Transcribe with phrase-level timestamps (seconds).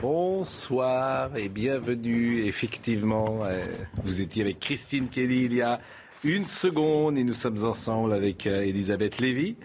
[0.00, 2.44] Bonsoir et bienvenue.
[2.46, 3.60] Effectivement, euh,
[4.02, 5.78] vous étiez avec Christine Kelly il y a
[6.24, 9.56] une seconde et nous sommes ensemble avec euh, Elisabeth Lévy.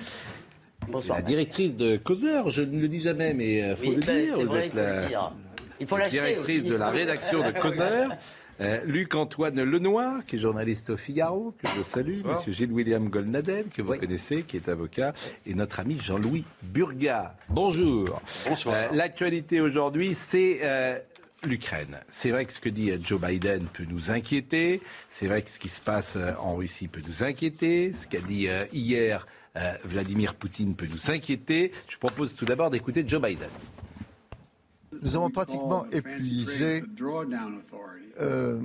[0.90, 1.18] Bonsoir.
[1.20, 4.24] La directrice de Causeur, je ne le dis jamais, mais il faut Oui, le ben,
[4.26, 4.34] dire.
[4.36, 5.32] c'est Vous vrai, êtes il faut la le dire.
[5.80, 6.70] Il faut l'acheter directrice aussi.
[6.70, 8.10] de la rédaction de Causeur.
[8.62, 13.82] Euh, Luc-Antoine Lenoir, qui est journaliste au Figaro, que je salue, Monsieur Gilles-William Golnadel, que
[13.82, 15.14] vous connaissez, qui est avocat,
[15.46, 17.36] et notre ami Jean-Louis Burga.
[17.50, 18.22] Bonjour.
[18.48, 18.94] Bonsoir.
[18.94, 20.98] L'actualité aujourd'hui, c'est euh,
[21.46, 22.00] l'Ukraine.
[22.10, 24.82] C'est vrai que ce que dit euh, Joe Biden peut nous inquiéter.
[25.10, 27.94] C'est vrai que ce qui se passe euh, en Russie peut nous inquiéter.
[27.94, 29.28] Ce qu'a dit euh, hier
[29.58, 31.72] euh, Vladimir Poutine peut nous inquiéter.
[31.88, 33.50] Je propose tout d'abord d'écouter Joe Biden.
[35.02, 36.84] Nous avons pratiquement épuisé
[38.20, 38.62] euh,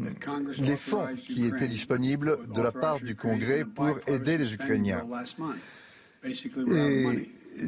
[0.58, 5.06] les fonds qui étaient disponibles de la part du Congrès pour aider les Ukrainiens.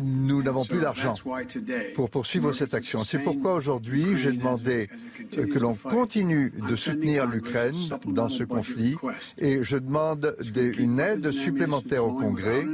[0.00, 1.14] Nous n'avons plus d'argent
[1.94, 3.04] pour poursuivre cette action.
[3.04, 4.88] C'est pourquoi aujourd'hui, j'ai demandé
[5.30, 7.74] que l'on continue de soutenir l'Ukraine
[8.06, 8.96] dans ce conflit
[9.38, 12.66] et je demande des- une aide supplémentaire au Congrès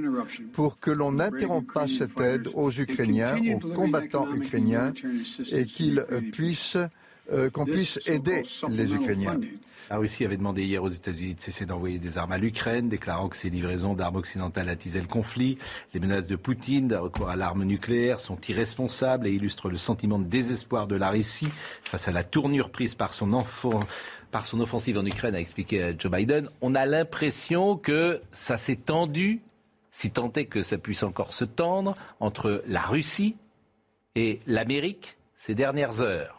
[0.52, 4.92] pour que l'on n'interrompe pas cette aide aux Ukrainiens, aux combattants ukrainiens
[5.52, 6.78] et qu'ils puissent,
[7.30, 9.38] euh, qu'on puisse aider les Ukrainiens.
[9.90, 13.30] La Russie avait demandé hier aux États-Unis de cesser d'envoyer des armes à l'Ukraine, déclarant
[13.30, 15.56] que ces livraisons d'armes occidentales attisaient le conflit.
[15.94, 20.18] Les menaces de Poutine d'un recours à l'arme nucléaire sont irresponsables et illustrent le sentiment
[20.18, 21.48] de désespoir de la Russie
[21.82, 23.80] face à la tournure prise par son enfant.
[24.30, 28.76] Par son offensive en Ukraine, a expliqué Joe Biden, on a l'impression que ça s'est
[28.76, 29.40] tendu,
[29.90, 33.36] si tant est que ça puisse encore se tendre, entre la Russie
[34.14, 36.37] et l'Amérique ces dernières heures.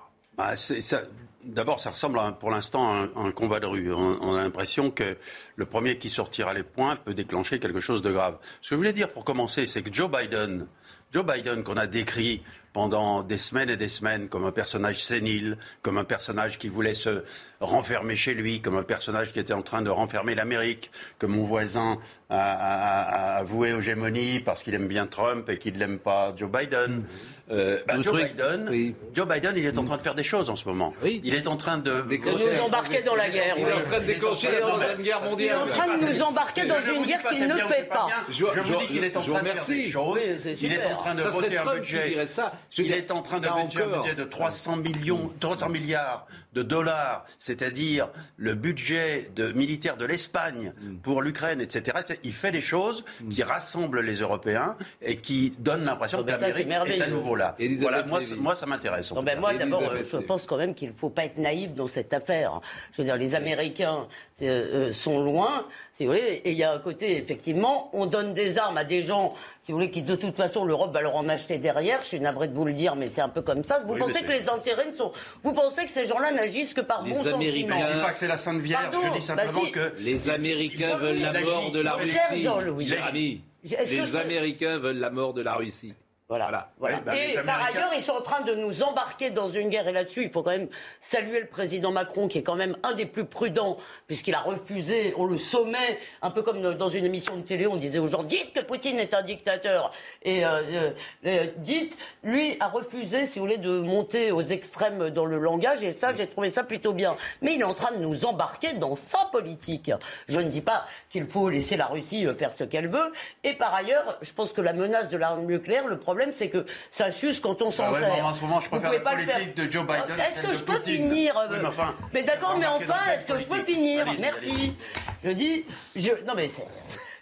[0.55, 1.01] Ça-
[1.41, 3.93] D'abord, ça ressemble pour l'instant à un combat de rue.
[3.93, 5.15] On, on a l'impression que
[5.55, 8.37] le premier qui sortira les points peut déclencher quelque chose de grave.
[8.61, 10.67] Ce que je voulais dire pour commencer, c'est que Joe Biden,
[11.13, 12.43] Joe Biden qu'on a décrit
[12.73, 16.93] pendant des semaines et des semaines comme un personnage sénile, comme un personnage qui voulait
[16.93, 17.23] se
[17.59, 21.43] renfermer chez lui, comme un personnage qui était en train de renfermer l'Amérique, que mon
[21.43, 21.97] voisin
[22.29, 26.49] a, a- a avoué hégémonie parce qu'il aime bien Trump et qu'il n'aime pas Joe
[26.49, 27.03] Biden.
[27.51, 28.95] Euh, bah, Joe, truc- Biden oui.
[29.15, 30.93] Joe Biden, il est en train de faire des choses en ce moment.
[31.01, 31.19] Oui.
[31.23, 32.17] Il est en train de De
[32.55, 33.55] nous embarquer dans la guerre.
[33.57, 35.57] Il est en train de déclencher la Deuxième Guerre Il est mondiale.
[35.57, 38.07] en train de nous embarquer dans une guerre qu'il ne fait pas.
[38.29, 40.19] Je- vous dis qu'il est en train de faire des choses.
[40.61, 42.27] Il est en train de voter un budget.
[42.29, 42.53] ça.
[42.77, 46.27] Il dire, est en train de là voter un budget de 300 millions, 300 milliards
[46.53, 50.97] de dollars, c'est-à-dire le budget de, militaire de l'Espagne Mm.
[50.97, 51.97] pour l'Ukraine, etc.
[52.23, 56.39] Il fait des choses qui rassemblent les Européens et qui donnent l'impression Oh, que ben
[56.39, 57.55] l'Amérique c'est est à nouveau là.
[57.59, 59.11] Elisabeth Voilà, moi, ça m'intéresse.
[59.13, 62.13] ben moi, d'abord, je pense quand même qu'il ne faut pas être naïf dans cette
[62.13, 62.61] affaire.
[62.93, 64.07] Je veux dire, les Américains
[64.41, 68.05] euh, euh, sont loin, si vous voulez, et il y a un côté, effectivement, on
[68.05, 69.29] donne des armes à des gens,
[69.61, 71.99] si vous voulez, qui de toute façon, l'Europe va leur en acheter derrière.
[72.01, 73.79] Je suis navré de vous le dire, mais c'est un peu comme ça.
[73.85, 75.11] Vous Oui, pensez que les intérêts ne sont...
[75.43, 78.13] Vous pensez que ces gens-là n'agissent que par Les bon Américains- sentiment Je dis pas
[78.13, 79.71] que c'est la Sainte Vierge, Pardon, je dis simplement bah si.
[79.73, 82.43] que Les Américains veulent la mort de la Russie.
[82.43, 83.41] Jean-Louis.
[83.63, 85.93] Les Américains veulent la mort de la Russie.
[86.29, 86.69] Voilà.
[86.77, 86.99] Voilà.
[86.99, 89.87] bah, les et par ailleurs, ils sont en train de nous embarquer dans une guerre.
[89.87, 90.69] Et là-dessus, il faut quand même
[91.01, 95.15] saluer le président Macron, qui est quand même un des plus prudents, puisqu'il a refusé,
[95.17, 98.21] on le sommet, un peu comme dans une émission de télé, on disait aux gens,
[98.21, 99.91] dites que Poutine est un dictateur.
[100.21, 100.91] Et euh, euh,
[101.25, 105.83] euh, dites, lui a refusé, si vous voulez, de monter aux extrêmes dans le langage.
[105.83, 107.17] Et ça, j'ai trouvé ça plutôt bien.
[107.41, 109.91] Mais il est en train de nous embarquer dans sa politique.
[110.27, 113.11] Je ne dis pas qu'il faut laisser la Russie euh, faire ce qu'elle veut.
[113.43, 116.65] Et par ailleurs, je pense que la menace de l'arme nucléaire, le problème, c'est que
[116.91, 118.25] ça s'use quand on s'en Ah ouais, sert.
[118.25, 119.35] en ce moment, je Vous préfère pouvez la pas le faire.
[119.35, 120.95] politique de Joe Biden Est-ce que je peux Poutine.
[121.09, 124.05] finir Oui, mais enfin, Mais d'accord, mais enfin, est-ce que je peux politique finir?
[124.19, 124.75] Merci.
[125.23, 126.65] Je dis, je, non mais c'est.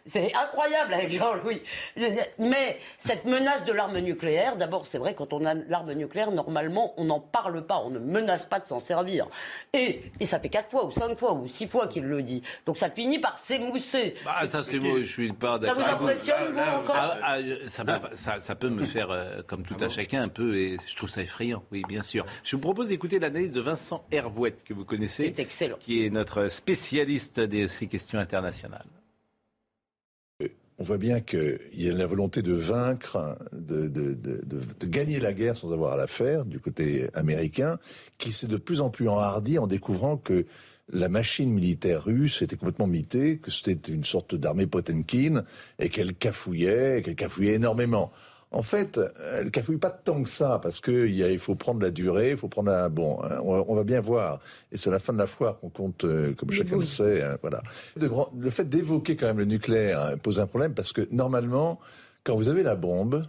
[0.08, 1.62] C'est incroyable avec Jean-Louis.
[1.96, 5.54] Je veux dire, Mais cette menace de l'arme nucléaire, d'abord, c'est vrai, quand on a
[5.54, 9.28] l'arme nucléaire, normalement, on n'en parle pas, on ne menace pas de s'en servir.
[9.74, 12.42] Et, et ça fait quatre fois, ou cinq fois, ou six fois qu'il le dit.
[12.66, 14.16] Donc ça finit par s'émousser.
[14.26, 15.84] Bah, ça, c'est moi, je suis pas Ça d'accord.
[15.84, 16.04] avec vous.
[16.08, 17.38] impressionne, vous, encore Ah, ah,
[17.68, 17.84] ça,
[18.14, 21.10] ça- ça peut me faire, euh, comme tout à chacun, un peu, et je trouve
[21.10, 22.26] ça effrayant, oui, bien sûr.
[22.44, 25.78] Je vous propose d'écouter l'analyse de Vincent Hervouette, que vous connaissez, C'est excellent.
[25.80, 28.86] qui est notre spécialiste de ces questions internationales.
[30.80, 33.92] On voit bien qu'il y a la volonté de vaincre, de,
[34.86, 37.80] gagner la guerre sans avoir à la faire du côté américain,
[38.18, 40.46] qui s'est de plus en plus enhardi en découvrant que
[40.90, 45.44] la machine militaire russe était complètement mitée, que c'était une sorte d'armée Potemkin
[45.80, 48.12] et qu'elle cafouillait, qu'elle cafouillait énormément.
[48.52, 49.00] En fait,
[49.34, 52.48] elle cafouille pas tant que ça, parce qu'il il faut prendre la durée, il faut
[52.48, 52.90] prendre un...
[52.90, 54.40] Bon, hein, on, va bien voir.
[54.72, 57.22] Et c'est la fin de la foire qu'on compte, euh, comme chacun le sait.
[57.22, 57.62] Hein, voilà.
[57.98, 61.80] le fait d'évoquer quand même le nucléaire hein, pose un problème, parce que normalement,
[62.24, 63.26] quand vous avez la bombe,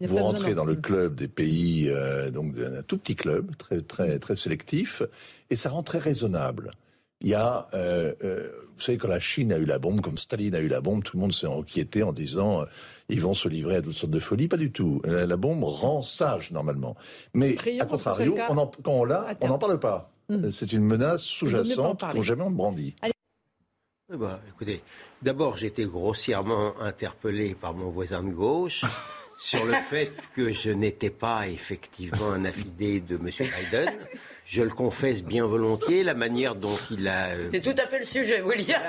[0.00, 4.18] vous rentrez dans le club des pays, euh, donc un tout petit club, très, très,
[4.18, 5.02] très sélectif,
[5.50, 6.70] et ça rend très raisonnable.
[7.20, 10.18] Il y a, euh, euh, vous savez, quand la Chine a eu la bombe, comme
[10.18, 12.64] Staline a eu la bombe, tout le monde s'est inquiété en disant euh,
[13.08, 14.48] ils vont se livrer à toutes sortes de folies.
[14.48, 15.00] Pas du tout.
[15.04, 16.94] La, bombe rend sage normalement.
[17.32, 20.10] Mais à contrario, quand on l'a, on n'en parle pas.
[20.28, 20.50] Hmm.
[20.50, 22.94] C'est une menace sous-jacente qu'on jamais on brandit.
[24.12, 24.82] bah, écoutez,
[25.22, 28.84] d'abord j'ai été grossièrement interpellé par mon voisin de gauche.
[29.38, 33.30] sur le fait que je n'étais pas effectivement un affidé de M.
[33.30, 33.92] Biden.
[34.48, 37.30] Je le confesse bien volontiers, la manière dont il a.
[37.30, 38.80] Euh, C'est tout à fait le sujet, William.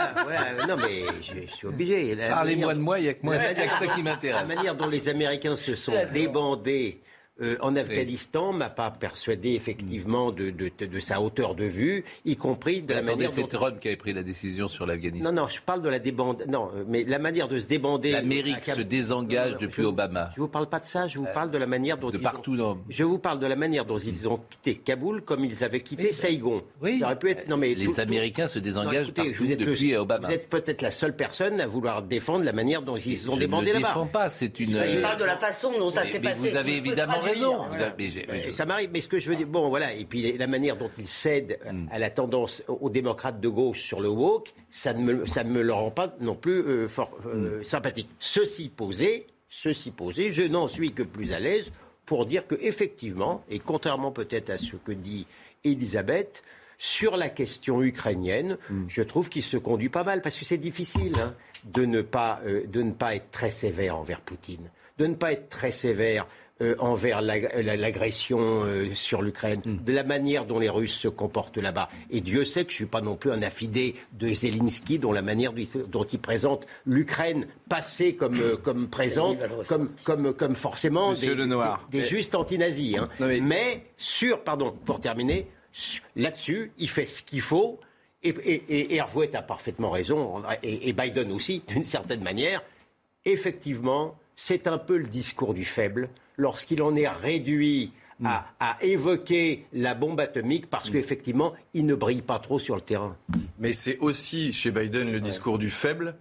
[0.68, 2.16] non, mais je, suis obligé.
[2.16, 4.48] Parlez-moi de moi, il n'y a que moi, il y a que ça qui m'intéresse.
[4.48, 7.02] La manière dont les Américains se sont débandés
[7.42, 12.82] euh, en Afghanistan m'a pas persuadé effectivement de, de, sa hauteur de vue, y compris
[12.82, 15.32] de la manière c'est Trump qui avait pris la décision sur l'Afghanistan.
[15.32, 16.44] Non, non, je parle de la débande.
[16.48, 18.12] Non, euh, mais la manière de se débander.
[18.12, 20.32] L'Amérique se désengage depuis Obama.
[20.36, 21.08] Je vous parle pas de ça.
[21.08, 22.60] Je vous parle de la manière dont de ils partout.
[22.60, 22.80] Ont...
[22.90, 26.14] Je vous parle de la manière dont ils ont quitté Kaboul comme ils avaient quitté
[26.14, 26.64] Saigon.
[26.82, 27.00] Oui.
[27.00, 27.48] Ça aurait pu être.
[27.48, 30.28] Non, mais les Américains se désengagent vous êtes depuis Obama.
[30.28, 33.68] Vous êtes peut-être la seule personne à vouloir défendre la manière dont ils ont débandé
[33.68, 33.80] là-bas.
[33.80, 34.30] Je ne défends pas.
[34.30, 34.72] C'est une.
[34.72, 36.50] Je parle de la façon dont ça s'est passé.
[36.50, 37.66] Vous avez évidemment raison.
[38.52, 40.90] Ça m'arrive, mais ce que je veux dire, bon, voilà, et puis la manière dont
[40.98, 41.88] il cède hmm.
[41.92, 45.52] à la tendance aux démocrates de gauche sur le woke, ça ne me, ça ne
[45.52, 47.64] me le rend pas non plus euh, fort, euh, hmm.
[47.64, 48.10] sympathique.
[48.20, 51.72] Ceci posé, ceci posé, je n'en suis que plus à l'aise
[52.06, 55.28] pour dire que effectivement, et contrairement peut-être à ce que dit
[55.64, 56.44] Elisabeth,
[56.78, 58.86] sur la question ukrainienne, hmm.
[58.88, 61.34] je trouve qu'il se conduit pas mal, parce que c'est difficile hein,
[61.66, 65.32] de, ne pas, euh, de ne pas être très sévère envers Poutine, de ne pas
[65.32, 66.28] être très sévère
[66.60, 69.84] euh, envers l'agression euh, sur l'Ukraine, hmm.
[69.84, 71.88] de la manière dont les Russes se comportent là-bas.
[72.10, 75.12] Et Dieu sait que je ne suis pas non plus un affidé de Zelensky, dont
[75.12, 79.38] la manière dont il présente l'Ukraine passée comme, euh, comme présente,
[79.68, 81.36] comme, comme, comme forcément des,
[81.92, 82.98] des, justes anti-nazis.
[82.98, 83.10] Hein.
[83.20, 83.84] mais...
[83.98, 85.46] sur, pardon, pour terminer,
[86.16, 87.80] là-dessus, il fait ce qu'il faut.
[88.24, 92.64] Et, et, et a parfaitement raison, et Biden aussi, d'une certaine manière.
[93.26, 97.92] Effectivement, c'est un peu le discours du faible lorsqu'il en est réduit
[98.24, 98.86] à, mm.
[98.86, 100.94] évoquer la bombe atomique parce mm.
[100.94, 103.18] qu'effectivement, il ne brille pas trop sur le terrain.
[103.60, 106.16] Mais c'est aussi chez Biden le discours du faible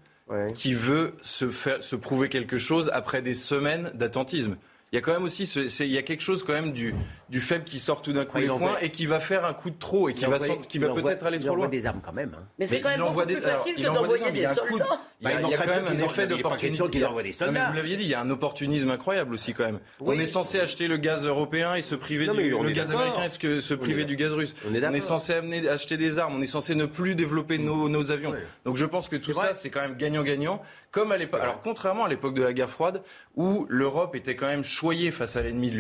[0.55, 4.57] qui veut se, faire, se prouver quelque chose après des semaines d'attentisme
[4.93, 6.94] il y a quand même aussi il y a quelque chose quand même du,
[7.29, 9.71] du faible qui sort tout d'un coup les points et qui va faire un coup
[9.71, 11.67] de trop et qui va, qui va peut-être aller trop loin.
[11.67, 12.37] Il des armes quand même.
[12.38, 12.44] Hein.
[12.59, 15.00] Mais c'est quand même beaucoup plus facile que d'envoyer des, soldats.
[15.21, 16.85] Il y a, quand même un effet d'opportunisme.
[16.85, 19.81] Vous l'aviez dit, il y a un opportunisme incroyable aussi quand même.
[20.00, 23.61] On est censé acheter le gaz européen et se priver du le gaz américain et
[23.61, 24.55] se priver du gaz russe.
[24.69, 26.37] On est censé amener acheter des armes.
[26.37, 28.35] On est censé ne plus développer nos avions.
[28.65, 30.62] Donc je pense que tout ça c'est quand même gagnant-gagnant.
[30.97, 31.43] Comme à l'époque.
[31.43, 33.03] Alors contrairement à l'époque de la guerre froide
[33.37, 35.71] où l'Europe était quand même choyée face à l'ennemi,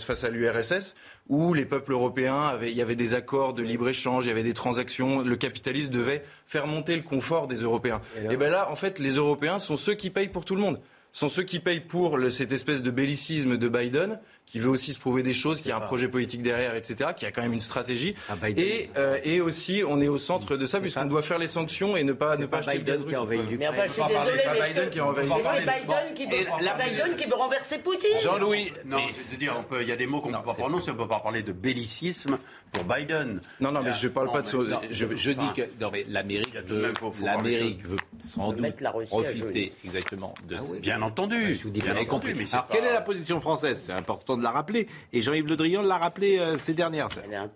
[0.00, 0.94] face à l'URSS,
[1.30, 4.42] où les peuples européens avaient, il y avait des accords de libre-échange, il y avait
[4.42, 8.02] des transactions, le capitalisme devait faire monter le confort des Européens.
[8.30, 10.78] Et, bien là, en fait, les Européens sont ceux qui payent pour tout le monde
[11.16, 15.00] sont ceux qui payent pour cette espèce de bellicisme de Biden, qui veut aussi se
[15.00, 17.60] prouver des choses, qui a un projet politique derrière, etc., qui a quand même une
[17.60, 18.14] stratégie.
[18.28, 21.48] Ah, et, euh, et aussi, on est au centre de ça, puisqu'on doit faire les
[21.48, 23.40] sanctions et ne pas, ne pas, acheter Biden le gaz russe.
[23.58, 26.46] Mais enfin, je suis désolé, mais Biden qui a envahi Mais c'est Biden qui veut,
[26.84, 28.18] Biden qui veut renverser Poutine.
[28.22, 30.90] Jean-Louis, non, je veux dire, il y a des mots qu'on ne peut pas prononcer,
[30.90, 32.38] on ne peut pas parler de bellicisme
[32.72, 33.40] pour Biden.
[33.60, 34.58] Non, non, mais je ne parle pas de ça.
[34.90, 38.76] Je, dis que non, mais l'Amérique veut, l'Amérique veut sans doute
[39.08, 40.56] profiter exactement de.
[40.56, 41.54] Ah bien entendu.
[41.54, 42.34] Je vous dis bien compris.
[42.34, 43.82] Mais Alors, quelle est la position française?
[43.86, 44.88] C'est important de la rappeler.
[45.12, 47.50] Et Jean-Yves Le Drian l'a rappelé euh, ces dernières semaines.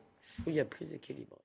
[0.47, 1.41] Il y a plus équilibré.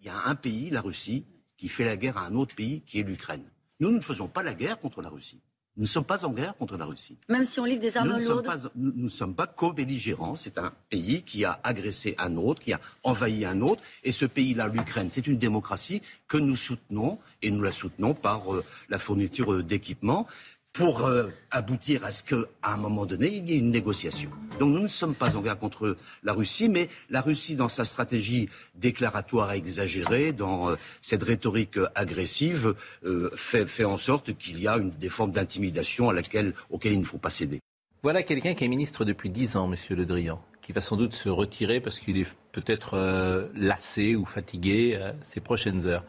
[0.00, 1.24] Il y a un pays, la Russie,
[1.56, 3.50] qui fait la guerre à un autre pays, qui est l'Ukraine.
[3.80, 5.42] Nous ne faisons pas la guerre contre la Russie.
[5.76, 7.16] Nous ne sommes pas en guerre contre la Russie.
[7.28, 10.36] Même si on livre des armes nous lourdes Nous ne sommes pas co-belligérants.
[10.36, 13.82] C'est un pays qui a agressé un autre, qui a envahi un autre.
[14.04, 17.18] Et ce pays-là, l'Ukraine, c'est une démocratie que nous soutenons.
[17.42, 20.26] Et nous la soutenons par euh, la fourniture euh, d'équipements
[20.74, 24.28] pour euh, aboutir à ce qu'à un moment donné, il y ait une négociation.
[24.58, 27.84] Donc nous ne sommes pas en guerre contre la Russie, mais la Russie, dans sa
[27.84, 34.80] stratégie déclaratoire exagérée, dans euh, cette rhétorique agressive, euh, fait, en sorte qu'il y a
[34.80, 37.60] des formes d'intimidation auxquelles il ne faut pas céder.
[38.02, 41.14] Voilà quelqu'un qui est ministre depuis dix ans, Monsieur Le Drian, qui va sans doute
[41.14, 46.04] se retirer parce qu'il est peut-être lassé ou fatigué ces prochaines heures.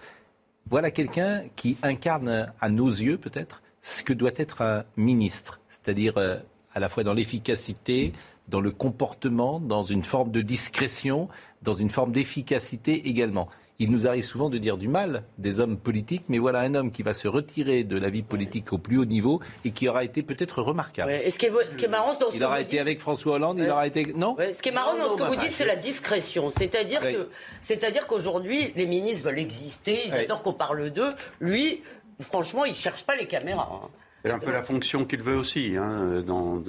[0.69, 6.17] Voilà quelqu'un qui incarne à nos yeux peut-être ce que doit être un ministre, c'est-à-dire
[6.17, 6.37] euh,
[6.73, 8.13] à la fois dans l'efficacité,
[8.47, 11.29] dans le comportement, dans une forme de discrétion,
[11.61, 13.47] dans une forme d'efficacité également.
[13.77, 16.91] Il nous arrive souvent de dire du mal des hommes politiques, mais voilà un homme
[16.91, 20.03] qui va se retirer de la vie politique au plus haut niveau et qui aura
[20.03, 21.11] été peut-être remarquable.
[21.29, 24.13] ce, qui est, marrant dans ce Il aura été avec François Hollande, il aura été.
[24.15, 26.49] Non Ce qui est marrant dans ce que vous dites, c'est la discrétion.
[26.57, 27.29] C'est-à-dire que,
[27.61, 31.09] c'est-à-dire qu'aujourd'hui, les ministres veulent exister, ils adorent qu'on parle d'eux.
[31.39, 31.83] Lui,
[32.19, 33.81] franchement, il ne cherche pas les caméras.
[33.83, 33.89] Hein.
[34.25, 35.77] C'est un peu la fonction qu'il veut aussi.
[35.77, 36.63] Hein, dans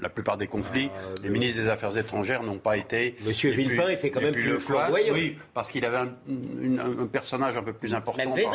[0.00, 3.14] la plupart des conflits, ah, les ministres des Affaires étrangères n'ont pas été.
[3.24, 5.14] Monsieur Villepin était quand même plus, flamboyant.
[5.14, 8.34] Oui, parce qu'il avait un, personnage un peu plus important.
[8.34, 8.52] Même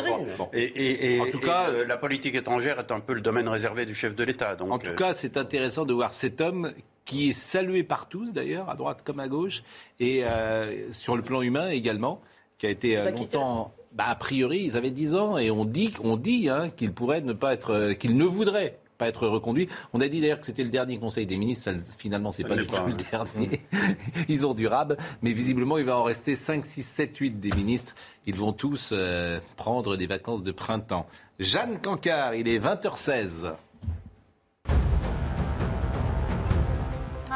[0.52, 3.94] et, en tout cas, euh, la politique étrangère est un peu le domaine réservé du
[3.94, 4.56] chef de l'État.
[4.60, 6.72] En tout euh, cas, c'est intéressant de voir cet homme
[7.04, 9.62] qui est salué par tous, d'ailleurs, à droite comme à gauche,
[9.98, 12.20] et euh, sur le plan humain également,
[12.58, 16.16] qui a été longtemps bah, a priori, ils avaient 10 ans et on dit, on
[16.16, 19.68] dit hein, qu'il pourrait ne pas être, euh, qu'il ne voudrait pas être reconduit.
[19.92, 21.64] On a dit d'ailleurs que c'était le dernier Conseil des ministres.
[21.64, 23.60] Ça, finalement, c'est pas du tout le dernier.
[24.28, 27.50] Ils ont du rab, mais visiblement, il va en rester 5, 6, 7, 8 des
[27.50, 27.94] ministres.
[28.26, 31.06] Ils vont tous euh, prendre des vacances de printemps.
[31.38, 33.54] Jeanne Cancard, il est 20h16.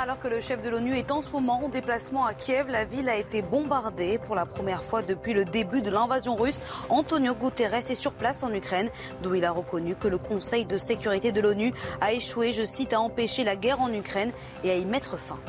[0.06, 2.84] Alors que le chef de l'ONU est en ce moment en déplacement à Kiev, la
[2.84, 6.62] ville a été bombardée pour la première fois depuis le début de l'invasion russe.
[6.88, 8.88] Antonio Guterres est sur place en Ukraine,
[9.24, 12.92] d'où il a reconnu que le Conseil de sécurité de l'ONU a échoué, je cite,
[12.92, 14.30] à empêcher la guerre en Ukraine
[14.62, 15.40] et à y mettre fin.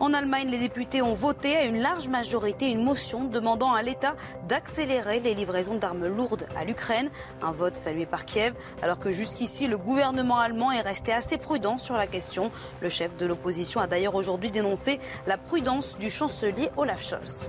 [0.00, 4.14] En Allemagne, les députés ont voté à une large majorité une motion demandant à l'État
[4.48, 7.10] d'accélérer les livraisons d'armes lourdes à l'Ukraine.
[7.42, 11.78] Un vote salué par Kiev, alors que jusqu'ici, le gouvernement allemand est resté assez prudent
[11.78, 12.50] sur la question.
[12.80, 17.48] Le chef de l'opposition a d'ailleurs aujourd'hui dénoncé la prudence du chancelier Olaf Scholz.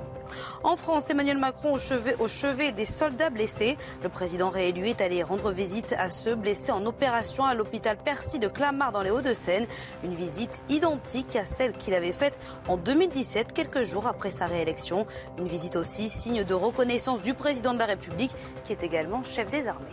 [0.63, 3.77] En France, Emmanuel Macron au chevet, des soldats blessés.
[4.01, 8.39] Le président réélu est allé rendre visite à ceux blessés en opération à l'hôpital Percy
[8.39, 9.65] de Clamart dans les Hauts-de-Seine.
[10.03, 15.05] Une visite identique à celle qu'il avait faite en 2017, quelques jours après sa réélection.
[15.37, 19.49] Une visite aussi signe de reconnaissance du président de la République, qui est également chef
[19.49, 19.87] des armées.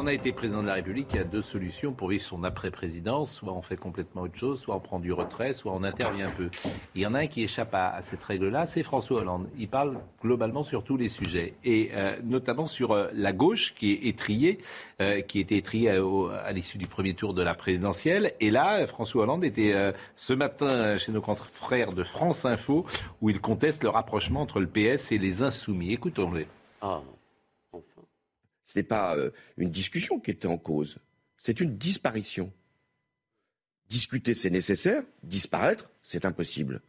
[0.00, 2.44] On a été président de la République, il y a deux solutions pour vivre son
[2.44, 3.32] après-présidence.
[3.32, 6.30] Soit on fait complètement autre chose, soit on prend du retrait, soit on intervient un
[6.30, 6.50] peu.
[6.94, 9.48] Il y en a un qui échappe à, cette règle-là, c'est François Hollande.
[9.58, 13.90] Il parle globalement sur tous les sujets, et euh, notamment sur euh, la gauche qui
[13.90, 14.58] est étriée,
[15.00, 18.34] euh, qui était étriée à, l'issue du premier tour de la présidentielle.
[18.38, 19.74] Et là, François Hollande était
[20.14, 22.86] ce matin chez nos confrères de France Info,
[23.20, 25.92] où il conteste le rapprochement entre le PS et les Insoumis.
[25.92, 26.46] Écoutons-le.
[26.82, 27.00] Ah.
[28.68, 30.98] Ce n'est pas euh, une discussion qui était en cause,
[31.38, 32.52] c'est une disparition.
[33.88, 36.82] Discuter, c'est nécessaire, disparaître, c'est impossible.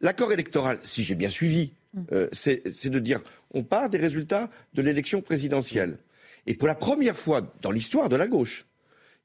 [0.00, 2.02] L'accord électoral, si j'ai bien suivi, mm.
[2.12, 5.98] euh, c'est de dire on part des résultats de l'élection présidentielle.
[6.46, 8.64] Et pour la première fois dans l'histoire de la gauche,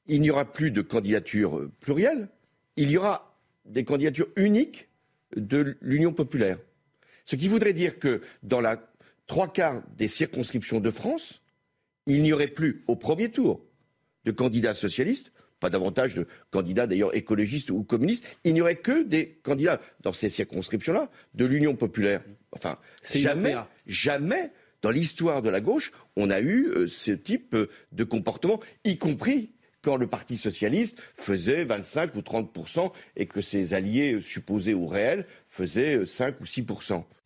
[0.06, 2.28] il n'y aura plus de candidature euh, plurielle,
[2.76, 4.90] il y aura des candidatures uniques
[5.34, 6.58] de l'Union populaire.
[7.24, 8.86] Ce qui voudrait dire que dans la
[9.26, 11.41] trois quarts des circonscriptions de France,
[12.06, 13.64] il n'y aurait plus au premier tour
[14.24, 19.04] de candidats socialistes, pas davantage de candidats d'ailleurs écologistes ou communistes, il n'y aurait que
[19.04, 22.22] des candidats dans ces circonscriptions-là de l'Union populaire.
[22.52, 23.54] Enfin, jamais,
[23.86, 24.50] jamais
[24.82, 28.98] dans l'histoire de la gauche, on a eu euh, ce type euh, de comportement, y
[28.98, 32.56] compris quand le Parti socialiste faisait 25 ou 30
[33.16, 36.66] et que ses alliés supposés ou réels faisaient 5 ou 6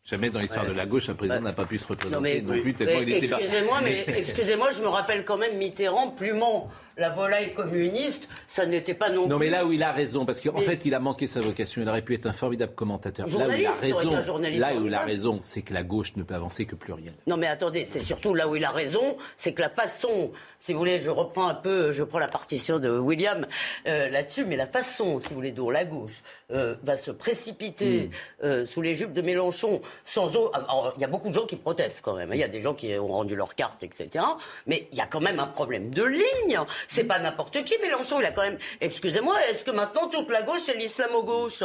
[0.09, 2.73] Jamais dans l'histoire de la gauche, un président n'a pas pu se représenter non, plus
[2.73, 7.53] tellement il était Excusez-moi, mais excusez-moi, je me rappelle quand même Mitterrand plumant la volaille
[7.53, 10.85] communiste, ça n'était pas non, non mais là où il a raison, parce qu'en fait,
[10.85, 11.81] il a manqué sa vocation.
[11.81, 13.27] Il aurait pu être un formidable commentateur.
[13.27, 14.11] Là où il a raison,
[14.57, 17.13] là où il a raison, c'est que la gauche ne peut avancer que pluriel.
[17.27, 20.73] Non, mais attendez, c'est surtout là où il a raison, c'est que la façon, si
[20.73, 23.45] vous voulez, je reprends un peu, je prends la partition de William
[23.85, 28.07] euh, là-dessus, mais la façon, si vous voulez, dont la gauche euh, va se précipiter
[28.07, 28.45] hmm.
[28.45, 30.51] euh, sous les jupes de Mélenchon sans eau.
[30.95, 32.31] Il y a beaucoup de gens qui protestent quand même.
[32.33, 34.23] Il y a des gens qui ont rendu leur carte, etc.
[34.65, 36.59] Mais il y a quand même un problème de ligne.
[36.87, 37.75] C'est pas n'importe qui.
[37.81, 38.59] Mélenchon, il a quand même.
[38.79, 41.63] Excusez-moi, est-ce que maintenant toute la gauche est l'islamo-gauche?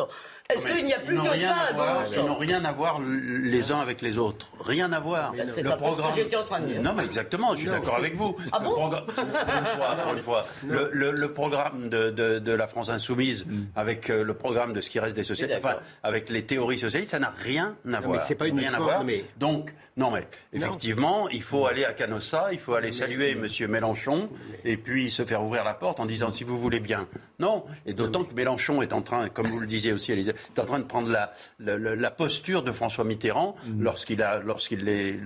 [0.50, 3.72] Est-ce qu'il n'y a plus que ça à gauche Ils n'ont rien à voir les
[3.72, 4.48] uns avec les autres.
[4.60, 5.32] Rien à voir.
[5.54, 6.10] C'est le programme.
[6.10, 6.82] Ce que j'étais en train de dire.
[6.82, 7.54] Non, mais exactement.
[7.54, 8.36] Je suis d'accord avec vous.
[8.50, 8.72] Ah bon
[10.16, 13.62] une fois, Le, programme de, la France insoumise mm.
[13.76, 17.12] avec euh, le programme de ce qui reste des socialistes, enfin, avec les théories socialistes,
[17.12, 18.12] ça n'a rien à voir.
[18.12, 19.04] Mais c'est pas une rien à voir.
[19.04, 19.24] Mais...
[19.38, 23.46] Donc, non, mais effectivement, il faut aller à Canossa, il faut aller saluer M.
[23.68, 24.28] Mélenchon
[24.64, 27.06] et puis se faire ouvrir la porte en disant si vous voulez bien.
[27.38, 27.64] Non.
[27.86, 30.64] Et d'autant que Mélenchon est en train, comme vous le disiez aussi, Elisabeth, est en
[30.64, 33.82] train de prendre la, la, posture de François Mitterrand mm.
[33.82, 35.18] lorsqu'il a, lorsqu'il est,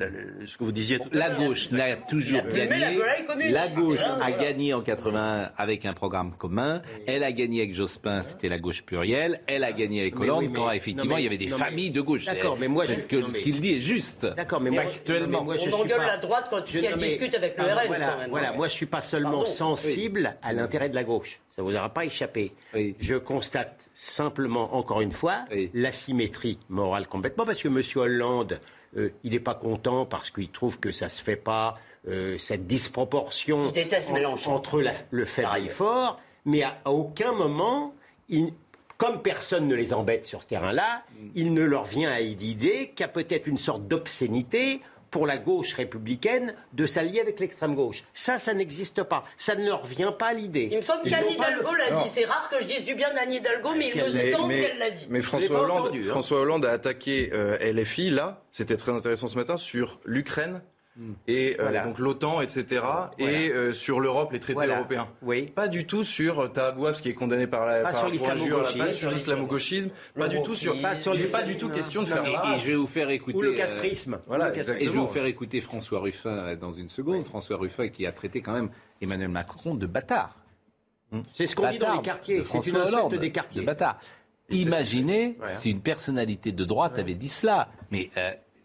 [0.46, 0.98] ce que vous disiez.
[0.98, 2.98] Tout la gauche n'a toujours gagné.
[3.50, 6.82] La, gauche a gagné en 81 avec un programme commun.
[7.06, 9.40] Elle a gagné avec Jospin, c'était la gauche plurielle.
[9.46, 12.24] Elle a gagné avec Hollande quand effectivement il y avait des familles de gauche.
[12.24, 14.26] D'accord, mais moi ce que ce qu'il dit est juste.
[14.36, 17.64] D'accord, mais moi actuellement, moi, je on engueule la droite quand elle discute avec le
[17.64, 17.86] RN.
[17.86, 18.52] Voilà, voilà.
[18.52, 21.40] Moi je suis pas seulement sensible à l'intérêt de la gauche.
[21.50, 22.52] Ça vous aura pas échappé.
[22.98, 27.80] Je constate simplement encore une fois l'asymétrie morale complètement, parce que M.
[27.96, 28.60] Hollande,
[28.96, 31.74] euh, il n'est pas content parce qu'il trouve que ça ne se fait pas,
[32.08, 33.72] euh, cette disproportion
[34.46, 37.94] entre le faible et le fort, mais à, aucun moment,
[38.96, 41.28] comme personne ne les embête sur ce terrain-là, mm.
[41.34, 45.38] il ne leur vient à l'idée qu'il y a peut-être une sorte d'obscénité pour la
[45.38, 48.02] gauche républicaine de s'allier avec l'extrême gauche.
[48.14, 49.24] Ça, ça n'existe pas.
[49.36, 50.68] Ça ne leur vient pas à l'idée.
[50.70, 52.10] Il me semble qu'Anne Hidalgo l'a dit.
[52.10, 54.90] C'est rare que je dise du bien d'Anne Hidalgo, mais il me semble qu'elle l'a
[54.90, 55.06] dit.
[55.08, 56.02] Mais François Hollande, hein.
[56.02, 60.62] François Hollande a attaqué euh, LFI, là, c'était très intéressant ce matin, sur l'Ukraine
[60.98, 61.12] Hmm.
[61.28, 62.82] et euh, donc l'OTAN, etc.
[63.18, 65.08] Et euh, sur l'Europe, les traités européens.
[65.20, 65.48] Oui.
[65.54, 70.28] Pas du tout sur ce qui est condamné par la pas par sur l'islamo-gauchisme, pas
[70.28, 72.68] du tout sur pas sur il n'est pas du tout question de faire et, je
[72.68, 74.20] vais vous faire écouter ou le castrisme.
[74.26, 77.26] voilà, et je vais vous faire écouter François Ruffin dans une seconde.
[77.26, 78.70] François Ruffin qui a traité quand même
[79.02, 80.36] Emmanuel Macron de bâtard.
[81.12, 81.20] Hmm.
[81.34, 82.42] C'est ce qu'on dit dans les quartiers.
[82.44, 83.60] C'est une insulte des quartiers.
[83.60, 83.98] De bâtard.
[84.48, 87.68] Imaginez si une personnalité de droite avait dit cela.
[87.90, 88.10] Mais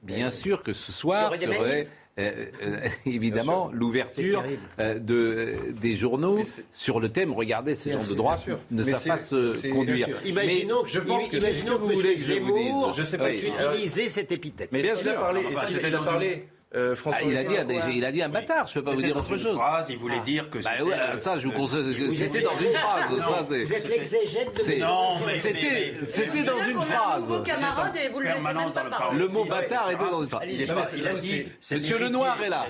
[0.02, 1.88] bien sûr que ce soir serait
[2.20, 4.44] euh, euh, évidemment l'ouverture
[4.80, 6.40] euh, de, des journaux
[6.72, 10.08] sur le thème regardez ces gens de droite ne savent pas se conduire.
[10.26, 11.38] Imaginons, je pense que
[11.78, 12.98] vous voulez que je vous dise.
[12.98, 14.70] Je sais pas si utiliser cette épithète.
[14.72, 15.16] Mais bien sûr.
[15.16, 18.80] Parlé, a parlé euh, François ah, il, a dit, il a dit un bâtard, je
[18.80, 19.58] ne peux pas vous dire autre chose.
[19.58, 20.24] Phrase, il voulait ah.
[20.24, 22.18] dire que bah ouais, ça, je vous conseille.
[22.18, 23.20] C'était dans une phrase.
[23.20, 27.44] ça, vous êtes l'exégète de Non, c'était c'était dans une phrase.
[27.44, 29.20] camarade et vous le laissez même pas parler.
[29.20, 30.96] Le mot bâtard était dans une phrase.
[30.96, 31.46] Il a dit.
[31.72, 32.68] Monsieur Lenoir est là.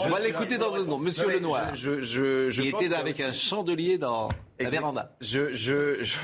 [0.00, 0.98] On va l'écouter dans un second.
[0.98, 1.72] Monsieur Lenoir.
[1.74, 5.12] Il était avec un chandelier dans la véranda.
[5.20, 6.18] Je je je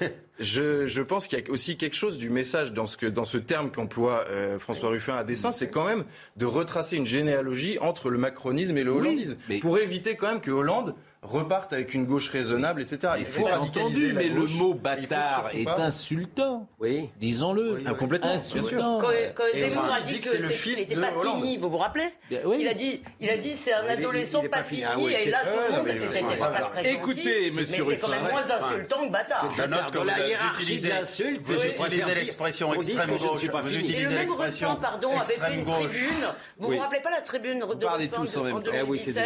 [0.42, 3.38] je pense qu'il y a aussi quelque chose du message dans ce que dans ce
[3.38, 6.04] terme qu'emploie euh, François Ruffin à dessein, c'est quand même
[6.36, 9.36] de retracer une généalogie entre le macronisme et le hollandisme.
[9.60, 13.14] pour éviter quand même que Hollande repartent avec une gauche raisonnable, etc.
[13.18, 16.68] Il faut entendu, mais le mot bâtard est insultant.
[16.80, 17.10] Oui.
[17.18, 17.78] Disons-le.
[17.86, 18.30] Ah, complètement.
[18.30, 18.98] Insultant.
[19.00, 22.08] Quand, quand Zemmour a dit que, c'est le fils n'était pas fini, vous vous rappelez
[22.44, 22.58] oui.
[22.60, 24.84] Il a dit, il a dit, c'est un adolescent pas fini.
[24.84, 28.22] Ah et là, tout le monde, c'était pas très Écoutez, monsieur Mais c'est quand même
[28.22, 29.50] moins insultant que bâtard.
[29.56, 33.44] Je note dans la hiérarchie d'insultes, vous utilisez l'expression extrême gauche.
[33.62, 36.26] Vous utilisez l'expression pardon, avait fait une tribune.
[36.58, 39.16] Vous vous rappelez pas la tribune de en 2017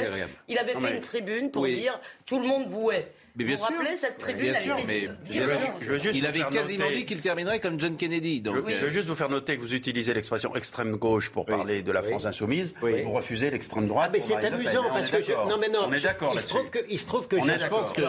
[0.48, 1.85] Il avait fait une tribune pour dire
[2.24, 3.12] tout le monde vouait.
[3.36, 6.26] Mais bien vous vous rappelez cette tribune bien sûr, mais je veux, je veux Il
[6.26, 8.40] avait quasiment dit qu'il terminerait comme John Kennedy.
[8.40, 11.82] Donc je, veux juste vous faire noter que vous utilisez l'expression extrême gauche pour parler
[11.82, 12.74] de la France insoumise.
[12.80, 14.06] Vous refusez l'extrême droite.
[14.08, 15.32] Ah, mais c'est amusant parce que je...
[15.32, 15.86] non mais non.
[15.88, 16.32] On est d'accord.
[16.34, 18.02] Il se trouve que il se trouve que je pense que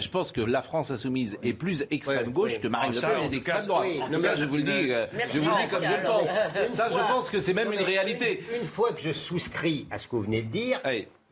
[0.00, 3.28] je pense que la France insoumise est plus extrême gauche que Marine Le Pen est
[3.28, 3.88] d'extrême droite.
[4.20, 4.88] Ça je vous le dis.
[5.32, 6.74] Je vous le dis comme je le pense.
[6.74, 8.42] Ça je pense que c'est même une réalité.
[8.56, 10.80] Une fois que je souscris à ce que vous venez de dire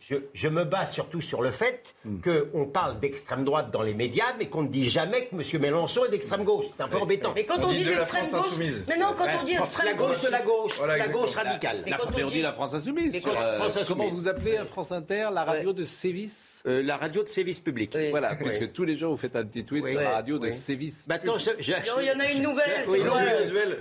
[0.00, 2.20] je, me base surtout sur le fait hmm.
[2.20, 5.60] qu'on parle d'extrême droite dans les médias, mais qu'on ne dit jamais que M.
[5.60, 6.66] Mélenchon est d'extrême gauche.
[6.76, 7.32] C'est un peu embêtant.
[7.34, 8.58] Mais quand on, dit, d'extrême gauche,
[8.88, 11.82] mais non, quand on dit extrême la gauche de la gauche, la gauche radicale.
[11.86, 13.22] Mais, on, dit la France insoumise.
[13.26, 17.60] Euh, comment vous appelez France Inter, la radio de Sévis euh, La radio de Sévis
[17.60, 17.96] public.
[18.10, 20.50] Voilà, parce que tous les jours vous faites un petit tweet sur la radio de
[20.50, 21.04] Sévis.
[21.08, 22.84] Maintenant, il y en a une nouvelle.
[22.86, 23.78] L'audiovisuel.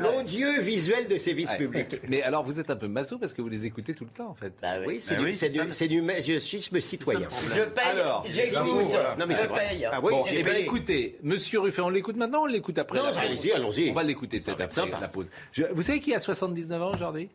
[0.00, 2.00] L'audiovisuel visuel de Sévis public.
[2.08, 4.25] Mais alors, vous êtes un peu maso parce que vous les écoutez tout le temps,
[4.28, 4.52] en fait.
[4.60, 7.28] Bah oui, c'est du, du, citoyen.
[7.54, 7.84] Je paye,
[8.26, 8.96] j'écoute.
[9.18, 9.84] Non, mais je paye.
[9.90, 13.06] Ah, bon, eh bien, écoutez, Monsieur Ruffin, on l'écoute maintenant ou on l'écoute après Non,
[13.06, 13.90] allons-y, allons-y.
[13.90, 15.26] On va l'écouter peut-être après la pause.
[15.72, 17.30] vous savez qui a 79 ans aujourd'hui?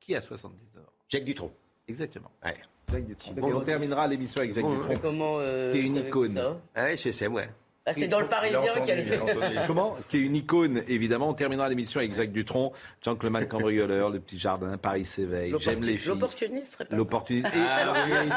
[0.00, 0.86] Qui a 79 ans?
[1.08, 1.52] Jacques Dutronc.
[1.88, 2.30] Exactement.
[2.44, 2.56] Ouais.
[2.90, 3.34] Jacques Dutronc.
[3.42, 6.40] on terminera l'émission avec Jacques Dutronc, comment, euh, qui est une icône.
[6.76, 7.48] Ouais, je sais, ouais.
[7.86, 11.30] Ah, c'est dans le Parisien qu'il y a Comment Qui est une icône, évidemment.
[11.30, 15.96] On terminera l'émission avec Jacques Dutronc, Jean-Claude cambrioleur, Le Petit Jardin, Paris s'éveille, J'aime les
[15.96, 16.08] filles.
[16.08, 17.48] L'opportuniste serait pas L'opportuniste.
[17.54, 18.28] Ah, oui,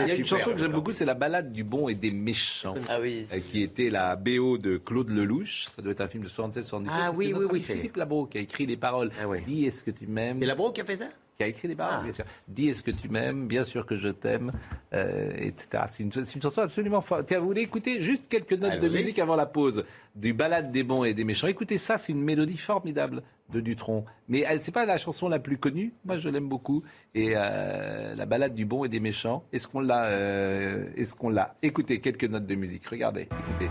[0.00, 2.12] Il y a une chanson que j'aime beaucoup, c'est La balade du bon et des
[2.12, 2.74] méchants.
[2.88, 3.26] Ah oui.
[3.32, 5.66] Euh, qui était la BO de Claude Lelouch.
[5.74, 6.86] Ça doit être un film de 76-77.
[6.90, 7.60] Ah oui, oui, oui.
[7.60, 9.10] C'est Philippe Labro qui a écrit les paroles.
[9.20, 9.40] Ah, oui.
[9.46, 10.38] Dis, est-ce que tu m'aimes?
[10.38, 11.06] C'est Labro qui a fait ça?
[11.36, 12.02] Qui a écrit les paroles, ah.
[12.02, 12.24] bien sûr.
[12.48, 14.52] Dis est-ce que tu m'aimes, bien sûr que je t'aime,
[14.92, 15.84] euh, etc.
[15.86, 17.26] C'est une, une, chanson absolument forte.
[17.26, 20.82] Tiens, vous voulez écouter juste quelques notes de musique avant la pause du balade des
[20.82, 21.46] bons et des méchants.
[21.46, 24.04] Écoutez ça, c'est une mélodie formidable de Dutronc.
[24.28, 25.92] Mais c'est pas la chanson la plus connue.
[26.04, 26.82] Moi, je l'aime beaucoup.
[27.14, 29.44] Et euh, la balade du bon et des méchants.
[29.52, 31.54] Est-ce qu'on l'a euh, Est-ce qu'on l'a?
[31.62, 32.86] Écoutez quelques notes de musique.
[32.86, 33.22] Regardez.
[33.22, 33.70] Écoutez.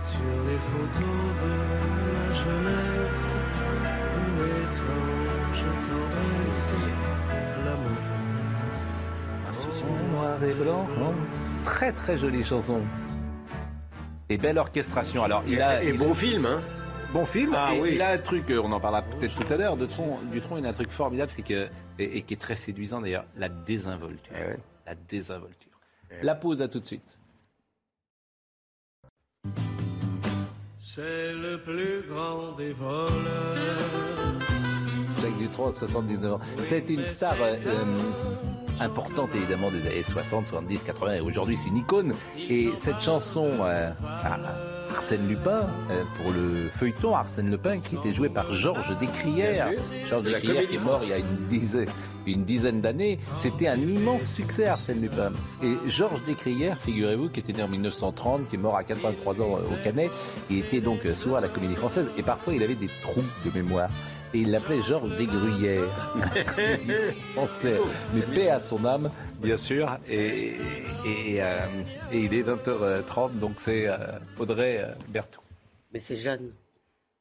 [0.00, 1.08] Sur les photos
[1.42, 2.81] de jeunesse,
[10.44, 10.86] et blanc.
[11.64, 12.80] Très très jolie chanson.
[14.28, 15.22] Et belle orchestration.
[15.24, 16.60] Alors, il a, et, bon film, hein
[17.12, 17.52] Bon film.
[17.54, 17.90] Ah, oui.
[17.94, 20.40] Il a un truc, euh, on en parlera peut-être tout à l'heure, de Tron, du
[20.40, 23.48] Tron, il a un truc formidable, c'est que, et, qui est très séduisant d'ailleurs, la
[23.48, 24.32] désinvolture.
[24.34, 25.72] Eh la désinvolture.
[26.10, 27.18] Eh la pause à tout de suite.
[30.78, 33.12] C'est le plus grand des voleurs.
[35.20, 36.40] Jacques Dutronc, 79 ans.
[36.58, 37.36] C'est une star.
[37.40, 37.54] Euh,
[38.80, 42.14] importante évidemment des années 60, 70, 80 et aujourd'hui c'est une icône.
[42.36, 43.90] Et cette chanson euh,
[44.90, 49.68] Arsène Lupin, euh, pour le feuilleton Arsène Lupin qui était joué par Georges Descrières.
[50.06, 51.88] Georges Descrières qui est mort il y a une dizaine,
[52.26, 53.18] une dizaine d'années.
[53.34, 55.32] C'était un immense succès Arsène Lupin.
[55.62, 59.56] Et Georges Descrières, figurez-vous, qui était né en 1930, qui est mort à 83 ans
[59.56, 60.10] euh, au Canet,
[60.50, 63.50] il était donc souvent à la comédie française et parfois il avait des trous de
[63.50, 63.88] mémoire
[64.34, 66.14] et il l'appelait Georges Desgruyères.
[67.34, 67.80] français.
[68.14, 69.98] Mais paix à son âme, bien sûr.
[70.08, 70.54] Et,
[71.04, 71.66] et, euh,
[72.12, 73.96] il est 20h30, donc c'est euh,
[74.38, 75.42] Audrey euh, Berthoud.
[75.92, 76.52] Mais c'est Jeanne.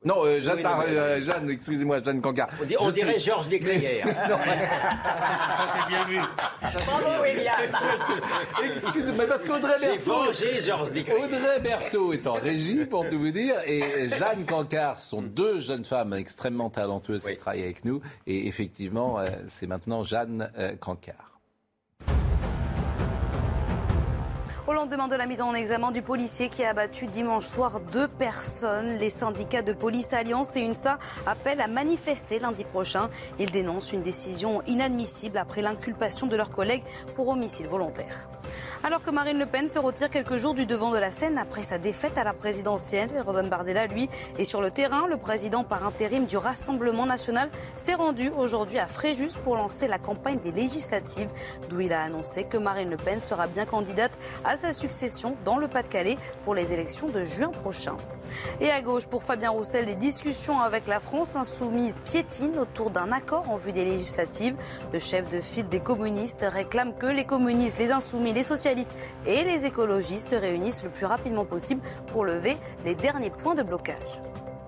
[0.03, 2.49] Non, euh, Jeanne, euh, Jeanne excusez-moi, Jeanne Cancard.
[2.79, 4.07] On, dirait Georges Descrières.
[4.07, 6.19] ça, c'est bien vu.
[6.59, 7.53] Bravo, William.
[8.63, 10.33] Excusez-moi, parce qu'Audrey Berthaud...
[10.59, 15.59] Georges Audrey Berthaud est en régie, pour tout vous dire, et Jeanne Cancard sont deux
[15.59, 21.30] jeunes femmes extrêmement talentueuses qui travaillent avec nous, et effectivement, euh, c'est maintenant Jeanne Cancard.
[24.67, 28.07] Au lendemain de la mise en examen du policier qui a abattu dimanche soir deux
[28.07, 33.09] personnes, les syndicats de police Alliance et UNSA appellent à manifester lundi prochain.
[33.39, 36.83] Ils dénoncent une décision inadmissible après l'inculpation de leurs collègues
[37.15, 38.29] pour homicide volontaire.
[38.83, 41.63] Alors que Marine Le Pen se retire quelques jours du devant de la scène après
[41.63, 45.07] sa défaite à la présidentielle, Rodon Bardella, lui, est sur le terrain.
[45.07, 49.97] Le président par intérim du Rassemblement national s'est rendu aujourd'hui à Fréjus pour lancer la
[49.97, 51.29] campagne des législatives,
[51.69, 54.11] d'où il a annoncé que Marine Le Pen sera bien candidate
[54.43, 57.97] à sa succession dans le Pas-de-Calais pour les élections de juin prochain.
[58.59, 63.11] Et à gauche, pour Fabien Roussel, les discussions avec la France insoumise piétinent autour d'un
[63.11, 64.55] accord en vue des législatives.
[64.93, 69.43] Le chef de file des communistes réclame que les communistes, les insoumis, les socialistes et
[69.43, 74.21] les écologistes se réunissent le plus rapidement possible pour lever les derniers points de blocage.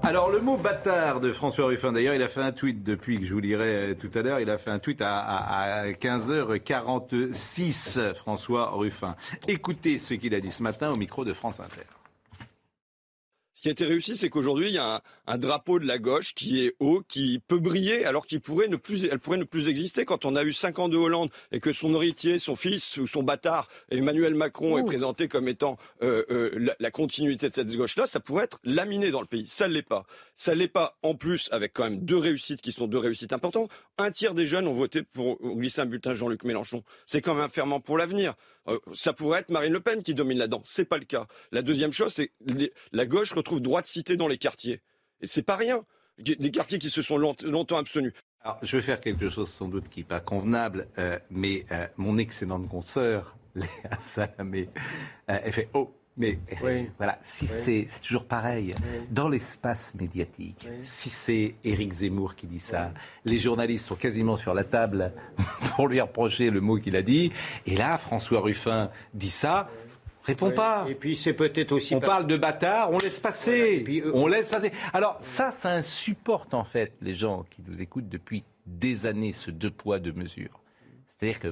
[0.05, 3.25] Alors le mot bâtard de François Ruffin, d'ailleurs, il a fait un tweet depuis que
[3.25, 8.13] je vous lirai euh, tout à l'heure, il a fait un tweet à, à 15h46,
[8.15, 9.15] François Ruffin.
[9.47, 11.85] Écoutez ce qu'il a dit ce matin au micro de France Inter
[13.63, 16.65] qui a été réussi, c'est qu'aujourd'hui, il y a un, drapeau de la gauche qui
[16.65, 20.03] est haut, qui peut briller, alors qu'il pourrait ne plus, elle pourrait ne plus exister.
[20.03, 23.07] Quand on a eu cinq ans de Hollande et que son héritier, son fils ou
[23.07, 28.05] son bâtard, Emmanuel Macron, est présenté comme étant euh, euh, la, continuité de cette gauche-là,
[28.05, 29.45] ça pourrait être laminé dans le pays.
[29.45, 30.03] Ça ne l'est pas.
[30.35, 33.31] Ça ne l'est pas en plus avec quand même deux réussites qui sont deux réussites
[33.31, 33.71] importantes.
[33.97, 36.83] Un tiers des jeunes ont voté pour glisser un bulletin Jean-Luc Mélenchon.
[37.05, 38.33] C'est quand même un ferment pour l'avenir.
[38.67, 40.61] Euh, ça pourrait être Marine Le Pen qui domine là-dedans.
[40.65, 41.27] C'est pas le cas.
[41.51, 42.31] La deuxième chose, c'est
[42.91, 44.81] la gauche retrouve droit de cité dans les quartiers.
[45.21, 45.85] Et c'est pas rien.
[46.19, 48.13] Des quartiers qui se sont longtemps abstenus.
[48.41, 51.87] Alors, je vais faire quelque chose sans doute qui n'est pas convenable, euh, mais euh,
[51.97, 54.69] mon excellente consoeur, Léa Salamé,
[55.27, 56.37] elle fait Oh, mais
[56.97, 58.71] voilà, si c'est toujours pareil,
[59.09, 62.91] dans l'espace médiatique, si c'est Éric Zemmour qui dit ça,
[63.25, 65.11] les journalistes sont quasiment sur la table
[65.75, 67.31] pour lui reprocher le mot qu'il a dit,
[67.65, 69.69] et là, François Ruffin dit ça,
[70.25, 70.85] Réponds pas.
[70.87, 71.93] Et puis c'est peut-être aussi.
[71.93, 73.83] On parle de bâtard, on laisse passer.
[74.13, 74.71] On laisse passer.
[74.93, 79.51] Alors ça, ça insupporte en fait les gens qui nous écoutent depuis des années ce
[79.51, 80.62] deux poids deux mesures
[81.19, 81.47] C'est-à-dire que,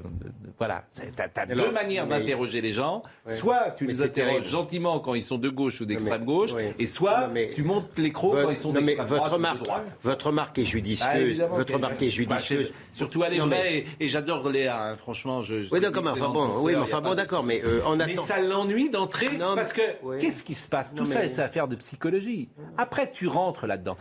[0.57, 3.03] voilà, tu as, deux manières d'interroger les gens.
[3.27, 7.29] Soit tu les interroges gentiment quand ils sont de gauche ou d'extrême gauche, et soit
[7.53, 9.09] tu montes les crocs quand ils sont d'extrême droite.
[9.09, 9.67] Votre remarque,
[10.01, 11.41] votre remarque est judicieuse.
[11.41, 12.73] Ah, votre remarque est judicieuse.
[12.93, 15.43] surtout elle est vraie, et, j'adore Léa, hein, franchement.
[15.43, 18.89] Je, oui, d'accord, enfin bon, oui, enfin bon, d'accord, mais euh, en Mais ça l'ennuie
[18.89, 20.93] d'entrer, parce que qu'est-ce qui se passe?
[20.93, 22.49] Tout ça, c'est affaire de psychologie.
[22.77, 23.97] Après, tu rentres là-dedans.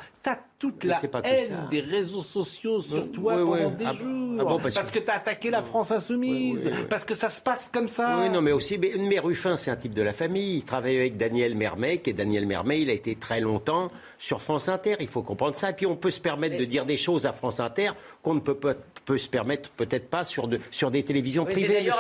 [0.61, 4.37] Toute la haine des réseaux sociaux sur toi pendant des ah jours.
[4.39, 6.71] Ah parce, que, tu as attaqué la France insoumise.
[6.91, 8.19] Parce que ça se passe comme ça.
[8.21, 10.59] Oui, non, mais aussi, mais, Ruffin, c'est un type de la famille.
[10.59, 14.69] Il travaille avec Daniel Mermec et Daniel Mermet, il a été très longtemps sur France
[14.69, 14.97] Inter.
[15.01, 15.71] Il faut comprendre ça.
[15.71, 17.93] Et puis on peut se permettre de dire des choses à France Inter
[18.23, 21.91] qu'on ne peut, peut, se permettre peut-être pas sur, de, sur des télévisions privées.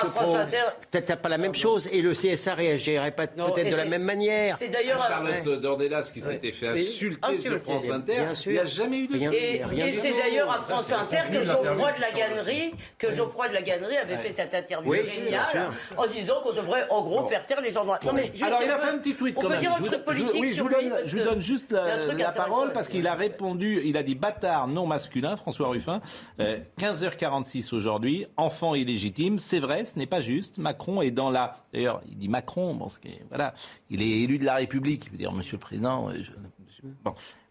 [0.90, 1.88] Peut-être pas la même chose.
[1.92, 4.56] Et le CSA réagirait pas peut-être de la même manière.
[4.58, 8.26] C'est d'ailleurs Charlotte Dornelas qui s'était fait insulter sur France Inter.
[8.46, 11.92] Il n'y a jamais eu de Et, et c'est d'ailleurs à France Inter que Geoffroy
[11.92, 16.40] de la Gannerie, que Geoffroy de la Gannerie avait fait cette interview géniale en disant
[16.42, 17.98] qu'on devrait en gros faire taire les gens droits.
[18.42, 19.52] Alors il a fait un petit tweet quand même.
[19.52, 23.06] On peut dire un truc politique Oui, je vous donne juste la parole parce qu'il
[23.06, 26.00] a répondu, il a dit bâtard non masculin, François Ruffin.
[26.92, 30.58] 15h46 euh, aujourd'hui, enfant illégitime, c'est vrai, ce n'est pas juste.
[30.58, 31.58] Macron est dans la.
[31.72, 32.88] D'ailleurs, il dit Macron, bon,
[33.28, 33.54] voilà,
[33.90, 35.06] il est élu de la République.
[35.06, 36.10] Il veut dire, Monsieur le Président.
[36.10, 36.22] Euh.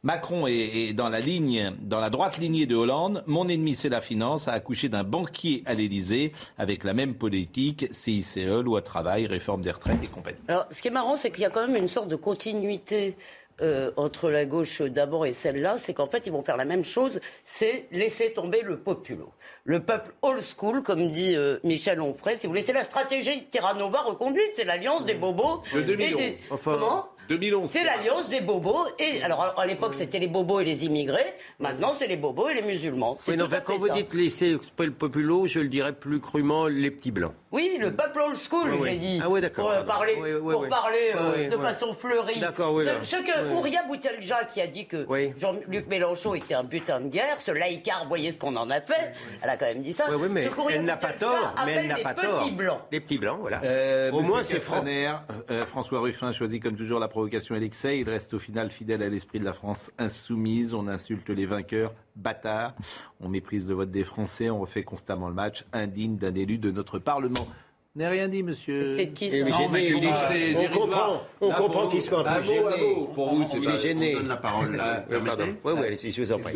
[0.01, 3.23] Macron est, dans la ligne, dans la droite lignée de Hollande.
[3.27, 7.87] Mon ennemi, c'est la finance, a accouché d'un banquier à l'Élysée avec la même politique,
[7.91, 10.39] CICE, loi travail, réforme des retraites et compagnie.
[10.47, 13.17] Alors, ce qui est marrant, c'est qu'il y a quand même une sorte de continuité
[13.61, 16.83] euh, entre la gauche d'abord et celle-là, c'est qu'en fait, ils vont faire la même
[16.83, 19.31] chose, c'est laisser tomber le populo.
[19.63, 23.73] Le peuple old school, comme dit euh, Michel Onfray, si vous laissez la stratégie Terra
[23.73, 25.61] Nova reconduite, c'est l'alliance des bobos.
[25.75, 26.37] et des...
[26.63, 27.69] Comment 2011.
[27.69, 28.85] C'est l'alliance des bobos.
[28.97, 31.35] Et alors à l'époque c'était les bobos et les immigrés.
[31.59, 33.17] Maintenant c'est les bobos et les musulmans.
[33.27, 37.11] Oui, non, quand vous dites laisser le populo, je le dirais plus crûment les petits
[37.11, 37.33] blancs.
[37.51, 39.19] Oui, le peuple old school, j'ai dit.
[39.23, 39.73] Ah oui, d'accord.
[39.75, 42.39] Pour parler, pour parler euh, de façon fleurie.
[42.39, 45.07] D'accord, ce, ce, que Ouria Boutelja qui a dit que
[45.37, 49.13] Jean-Luc Mélenchon était un butin de guerre, ce laïcard, voyez ce qu'on en a fait.
[49.41, 50.05] Elle a quand même dit ça.
[50.15, 51.55] Oui, mais elle n'a pas tort.
[51.65, 52.43] Mais elle n'a pas tort.
[52.43, 52.81] Petits blancs.
[52.91, 53.61] Les petits blancs, voilà.
[53.63, 54.83] Euh, Au moins c'est franc.
[54.85, 57.97] Euh, François Ruffin choisit comme toujours la provocation et l'excès.
[57.97, 60.73] Il reste au final fidèle à l'esprit de la France insoumise.
[60.73, 62.73] On insulte les vainqueurs, bâtards.
[63.21, 64.49] On méprise le vote des Français.
[64.49, 67.47] On refait constamment le match, indigne d'un élu de notre Parlement.
[67.95, 68.95] N'a rien dit, monsieur.
[68.95, 73.07] C'est qui ça On comprend, on comprend qu'il soit un peu gêné.
[73.15, 74.15] Pour vous, il est gêné.
[74.15, 75.05] On donne la parole là.
[75.09, 75.17] Oui,
[75.65, 76.55] oui, allez-y, je vous en prie.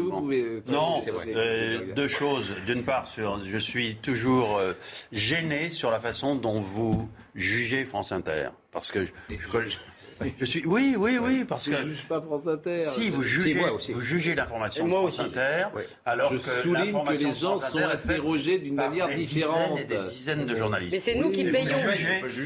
[0.68, 1.02] Non,
[1.36, 2.56] euh, deux choses.
[2.68, 3.06] D'une part,
[3.46, 4.74] je suis toujours euh,
[5.12, 8.50] gêné sur la façon dont vous jugez France Inter.
[8.72, 9.12] Parce que je,
[10.40, 10.66] je suis.
[10.66, 11.78] Oui, oui, oui, parce que.
[11.78, 12.84] Je juge pas France Inter.
[12.84, 15.66] Si vous jugez, vous jugez l'information de France Inter,
[16.06, 19.78] alors je que souligne que les gens sont interrogés d'une manière différente.
[19.78, 20.94] Des dizaines, des dizaines de journalistes.
[20.94, 21.78] Mais c'est nous qui payons.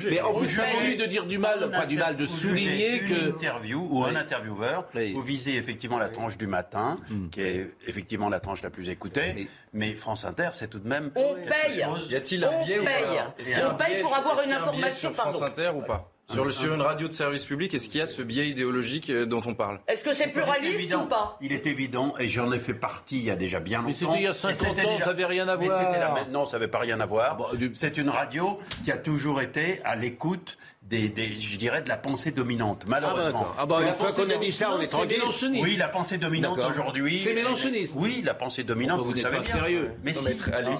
[0.10, 3.18] Mais en plus, envie de dire du mal, pas du mal, de souligner que.
[3.18, 7.30] Une interview ou un intervieweur, vous visez effectivement la tranche du matin, hmm.
[7.30, 11.12] qui est effectivement la tranche la plus écoutée, mais France Inter, c'est tout de même.
[11.16, 11.86] On paye.
[12.10, 13.72] Y a-t-il un biais ou pas?
[13.72, 15.14] On paye pour avoir une information.
[15.14, 16.12] France Inter ou pas?
[16.30, 19.26] Sur, sur, une radio de service public, est-ce qu'il y a ce biais idéologique euh,
[19.26, 21.38] dont on parle Est-ce que c'est pluraliste ou pas?
[21.42, 23.88] Il est évident, et j'en ai fait partie il y a déjà bien longtemps.
[23.90, 26.28] Mais c'était il y a 50 ans, ça n'avait rien à voir.
[26.30, 27.30] Non, ça n'avait pas rien à voir.
[27.32, 30.58] Ah bah, c'est une radio qui a toujours été à l'écoute
[30.90, 33.48] des, des, je dirais, de la pensée dominante, malheureusement.
[33.58, 35.22] Ah, bah, une fois qu'on a dit ça, on est tranquille.
[35.62, 37.22] Oui, la pensée dominante aujourd'hui.
[37.24, 37.94] C'est mélanchoniste.
[37.98, 39.52] Oui, la pensée dominante, vous, vous savez bien.
[39.52, 39.92] sérieux.
[40.04, 40.30] Mais si,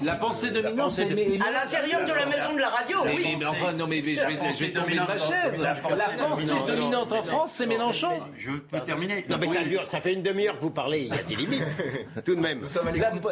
[0.04, 2.98] la pensée dominante, c'est à l'intérieur de la maison de la radio.
[3.04, 3.36] Mais, oui.
[3.38, 5.60] mais, enfin, non, mais je vais, je vais tomber de ma chaise.
[5.60, 8.20] La pensée dominante en France, c'est Mélenchon.
[8.38, 9.26] Je peux terminer.
[9.28, 11.00] Non, mais ça dure, ça fait une demi-heure que vous parlez.
[11.00, 11.64] Il y a des limites,
[12.24, 12.62] tout de même.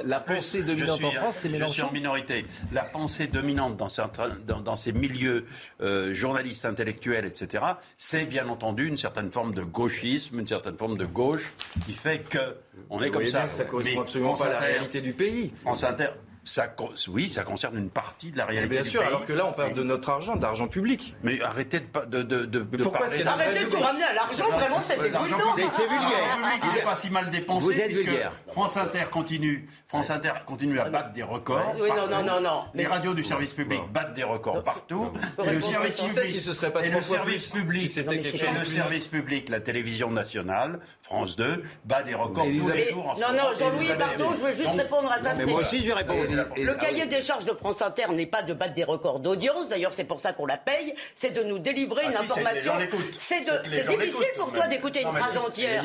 [0.04, 1.72] La pensée dominante en France, c'est Mélenchon.
[1.72, 2.44] Je suis en minorité.
[2.72, 5.46] La pensée dominante dans ces milieux
[5.80, 7.64] euh, journalistes intellectuels, etc
[7.96, 11.52] c'est bien entendu une certaine forme de gauchisme, une certaine forme de gauche
[11.84, 12.56] qui fait que
[12.90, 13.38] on est comme ça.
[13.38, 15.52] Bien que ça correspond absolument pas à la réalité du pays.
[15.62, 16.10] France Inter,
[16.46, 16.68] ça,
[17.08, 18.68] oui, ça concerne une partie de la réalité.
[18.68, 21.16] bien sûr, alors que là, on parle de notre argent, d'argent public.
[21.24, 23.26] Mais arrêtez de, de, de, de pourquoi parler.
[23.26, 26.38] Arrêtez de ramener à l'argent, vraiment, c'est C'est vulgaire.
[26.62, 27.64] Il n'est pas si mal dépensé.
[27.64, 28.32] Vous êtes vulgaire.
[28.52, 31.74] France Inter continue, France Inter continue à battre des records.
[31.80, 32.64] Oui, non, non, non, non.
[32.74, 35.10] Les radios du service public battent des records partout.
[35.44, 39.48] Et le service public, si ce serait pas et le service public, le service public,
[39.48, 43.16] la télévision nationale, France 2, bat des records tous les jours.
[43.20, 45.34] Non, non, Jean-Louis, pardon, je veux juste répondre à ça.
[45.34, 46.35] Mais moi aussi, je vais répondre.
[46.56, 49.92] Le cahier des charges de France Inter n'est pas de battre des records d'audience, d'ailleurs
[49.92, 52.74] c'est pour ça qu'on la paye, c'est de nous délivrer ah une information.
[53.16, 53.44] C'est
[53.88, 55.84] difficile pour toi d'écouter une phrase entière.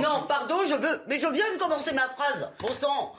[0.00, 2.48] Non, pardon, je veux, mais je viens de commencer ma phrase.
[2.60, 3.14] Bon sang.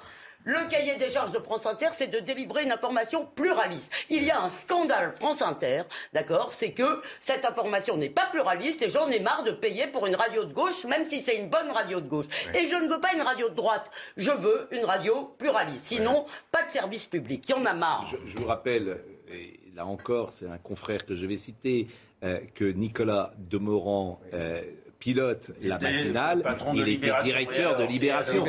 [0.48, 3.92] Le cahier des charges de France Inter, c'est de délivrer une information pluraliste.
[4.10, 5.82] Il y a un scandale France Inter,
[6.14, 10.08] d'accord C'est que cette information n'est pas pluraliste et j'en ai marre de payer pour
[10.08, 12.28] une radio de gauche, même si c'est une bonne radio de gauche.
[12.54, 13.92] Et je ne veux pas une radio de droite.
[14.16, 15.88] Je veux une radio pluraliste.
[15.88, 17.44] Sinon, pas de service public.
[17.50, 18.10] Il y en a marre.
[18.26, 21.88] Je, vous rappelle, et là encore, c'est un confrère que je vais citer,
[22.24, 24.62] euh, que Nicolas Demorand euh,
[25.00, 28.44] pilote la matinale, il était directeur de Libération.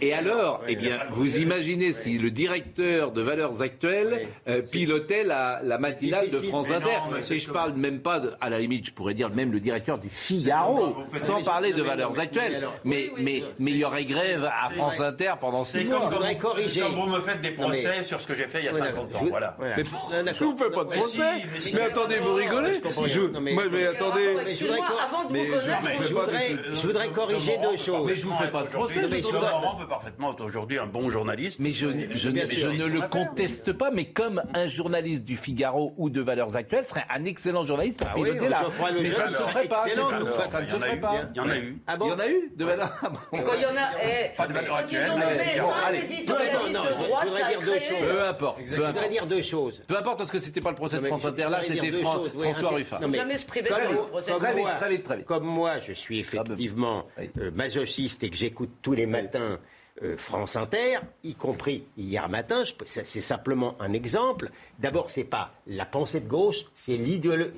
[0.00, 5.60] Et alors, eh bien, vous imaginez si le directeur de Valeurs Actuelles euh, pilotait la,
[5.78, 6.98] matinale de France Inter.
[7.30, 10.08] Et je parle même pas, à la limite, je pourrais dire même le directeur du
[10.08, 12.66] Figaro, sans parler de Valeurs Actuelles.
[12.84, 16.08] Mais mais mais il y aurait grève à France Inter pendant six mois.
[16.10, 18.72] Comme, comme vous me faites des procès sur ce que j'ai fait il y a
[18.72, 19.26] 50 ans.
[19.28, 19.56] Voilà.
[19.60, 19.84] Mais
[20.34, 21.44] je vous fais pas de procès.
[21.74, 22.80] Mais attendez, vous rigolez
[23.40, 24.36] Mais attendez.
[25.00, 28.06] Avant de vous je voudrais, je voudrais corriger deux choses.
[28.06, 29.00] Mais je vous fais pas de procès.
[29.10, 31.60] Mais Laurent peut parfaitement être aujourd'hui un bon journaliste.
[31.60, 36.20] Mais je, je, ne le conteste pas, mais comme un journaliste du Figaro ou de
[36.20, 38.62] Valeurs Actuelles serait un excellent journaliste pour ah piloter là.
[39.00, 39.84] Mais ça ne se ferait pas.
[40.50, 41.14] Ça ne se ferait pas.
[41.34, 41.78] Il y en a eu.
[41.88, 44.36] Il y en a eu de Valeurs Quand il y en a.
[44.36, 45.10] Pas de Valeurs Actuelles.
[45.54, 48.08] Je voudrais dire deux choses.
[48.08, 48.60] Peu importe.
[48.66, 49.82] Je voudrais dire deux choses.
[49.86, 51.48] Peu importe parce que c'était pas le procès de France Inter.
[51.50, 52.98] Là, c'était François Ruffin.
[53.12, 54.32] Jamais se priver de procès.
[54.32, 55.24] Très vite, très vite.
[55.24, 59.58] Comme moi, je suis effectivement euh, masochiste et que j'écoute tous les matins
[60.02, 64.50] euh, France Inter, y compris hier matin, c'est simplement un exemple.
[64.78, 67.56] D'abord, c'est pas la pensée de gauche, c'est l'idéologie.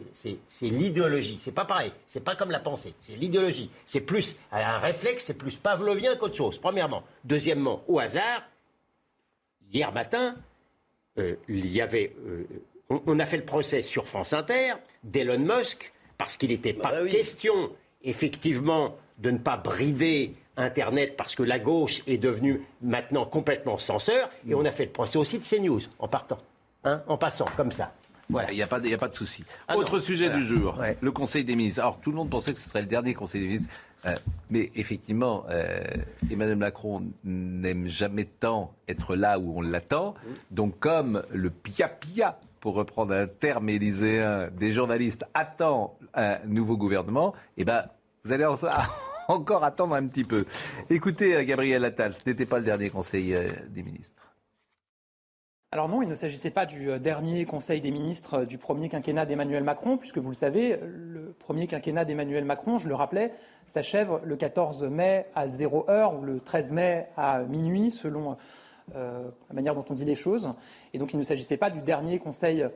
[1.39, 1.93] C'est pas pareil.
[2.07, 3.71] C'est pas comme la pensée, c'est l'idéologie.
[3.87, 6.59] C'est plus un réflexe, c'est plus pavlovien qu'autre chose.
[6.59, 7.05] Premièrement.
[7.25, 8.43] Deuxièmement, au hasard,
[9.71, 10.35] hier matin,
[11.19, 12.17] euh, il y avait,
[12.89, 14.73] on, a fait le procès sur France Inter
[15.05, 17.71] d'Elon Musk parce qu'il n'était bah pas question
[18.05, 24.31] effectivement de ne pas brider Internet parce que la gauche est devenue maintenant complètement censeur.
[24.49, 26.39] Et on a fait le procès aussi de CNews en partant,
[26.85, 27.93] hein, en passant comme ça.
[28.29, 28.51] Voilà.
[28.53, 29.45] Il n'y a, pas de, a pas de souci.
[29.69, 31.81] Ah Autre sujet du jour, le Conseil des ministres.
[31.81, 33.69] Alors tout le monde pensait que ce serait le dernier Conseil des ministres.
[34.05, 34.15] Euh,
[34.51, 35.81] mais effectivement, euh,
[36.31, 40.15] Emmanuel Macron n'aime jamais tant être là où on l'attend.
[40.51, 47.35] Donc comme le pia-pia pour reprendre un terme élyséen, des journalistes attend un nouveau gouvernement,
[47.57, 47.87] eh ben,
[48.25, 48.47] vous allez
[49.29, 50.45] encore attendre un petit peu.
[50.91, 54.32] Écoutez, euh, Gabriel Attal, ce n'était pas le dernier conseil euh, des ministres.
[55.75, 59.25] Alors non, il ne s'agissait pas du euh, dernier Conseil des ministres du premier quinquennat
[59.25, 63.33] d'Emmanuel Macron, puisque vous le savez, le premier quinquennat d'Emmanuel Macron, je le rappelais,
[63.67, 68.37] s'achève le 14 mai à 0 heure ou le 13 mai à minuit, selon
[68.95, 70.53] euh, la manière dont on dit les choses.
[70.93, 72.67] Et donc il ne s'agissait pas du dernier Conseil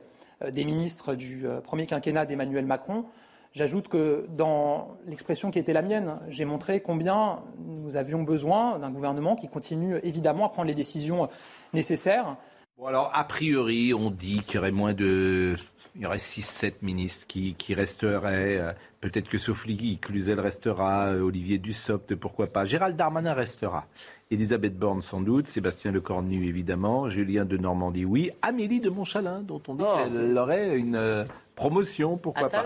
[0.41, 3.05] euh, des ministres du euh, premier quinquennat d'Emmanuel Macron.
[3.53, 8.89] J'ajoute que dans l'expression qui était la mienne, j'ai montré combien nous avions besoin d'un
[8.89, 11.29] gouvernement qui continue évidemment à prendre les décisions
[11.73, 12.37] nécessaires.
[12.77, 15.55] Bon alors, a priori, on dit qu'il y aurait moins de...
[15.95, 18.75] Il y aurait 6-7 ministres qui, qui resteraient.
[19.01, 22.65] Peut-être que Sophie Cluzel restera, Olivier Dussopt, pourquoi pas.
[22.65, 23.87] Gérald Darmanin restera.
[24.29, 29.61] Elisabeth Borne sans doute, Sébastien Lecornu évidemment, Julien de Normandie oui, Amélie de Montchalin dont
[29.67, 29.97] on dit oh.
[29.97, 31.23] qu'elle aurait une euh,
[31.55, 32.65] promotion, pourquoi pas.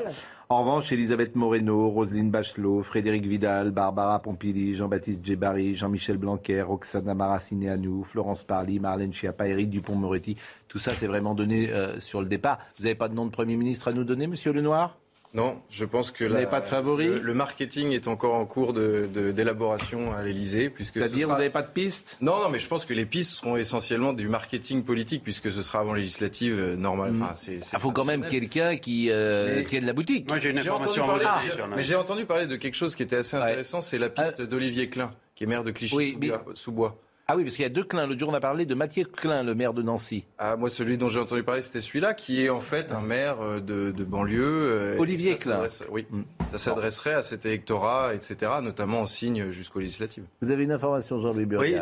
[0.52, 7.14] En revanche, Elisabeth Moreno, Roselyne Bachelot, Frédéric Vidal, Barbara Pompili, Jean-Baptiste Djebari, Jean-Michel Blanquer, Roxana
[7.14, 10.36] Maracineanu, Florence Parly, Marlène Schiappa, Éric Dupont-Moretti,
[10.68, 12.60] tout ça c'est vraiment donné euh, sur le départ.
[12.78, 14.98] Vous n'avez pas de nom de Premier ministre à nous donner, Monsieur Lenoir?
[15.34, 20.16] Non, je pense que pas de favori le, marketing est encore en cours d'élaboration de,
[20.16, 20.74] à l'Elysée.
[20.78, 23.56] C'est-à-dire vous n'avez pas de pistes Non, non, mais je pense que les pistes seront
[23.56, 27.14] essentiellement du marketing politique puisque ce sera avant législative euh, normale.
[27.14, 27.24] Mm.
[27.24, 30.28] Enfin, Il faut quand même quelqu'un qui euh, tienne la boutique.
[30.28, 31.40] Moi j'ai une information à
[31.78, 34.48] Mais j'ai entendu parler de quelque chose qui était assez intéressant, c'est la piste euh,
[34.48, 36.98] d'Olivier Klein, qui est maire de Clichy-sous-Bois.
[37.28, 38.08] Ah oui, parce qu'il y a deux Klein.
[38.08, 40.26] Le jour, on a parlé de Mathieu Klein, le maire de Nancy.
[40.38, 43.42] Ah, moi, celui dont j'ai entendu parler, c'était celui-là, qui est en fait un maire
[43.42, 44.44] euh, de, banlieue.
[44.44, 45.62] Euh, Olivier Klein.
[45.90, 46.22] Oui, mm.
[46.52, 50.24] ça s'adresserait à cet électorat, etc., notamment en signe jusqu'aux législatives.
[50.42, 51.76] Vous avez une information, Jean-Louis Oui,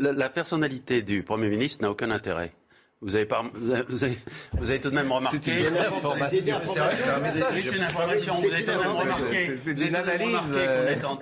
[0.00, 2.52] la personnalité du Premier ministre n'a aucun intérêt.
[3.04, 3.70] Vous avez, pas, vous,
[4.02, 4.18] avez,
[4.54, 5.38] vous avez, tout de même remarqué.
[5.44, 6.60] C'est une information.
[6.64, 7.62] C'est vrai c'est un message.
[7.62, 8.34] C'est une information.
[8.34, 9.56] Vous avez tout de même remarqué.
[9.62, 10.58] C'est une analyse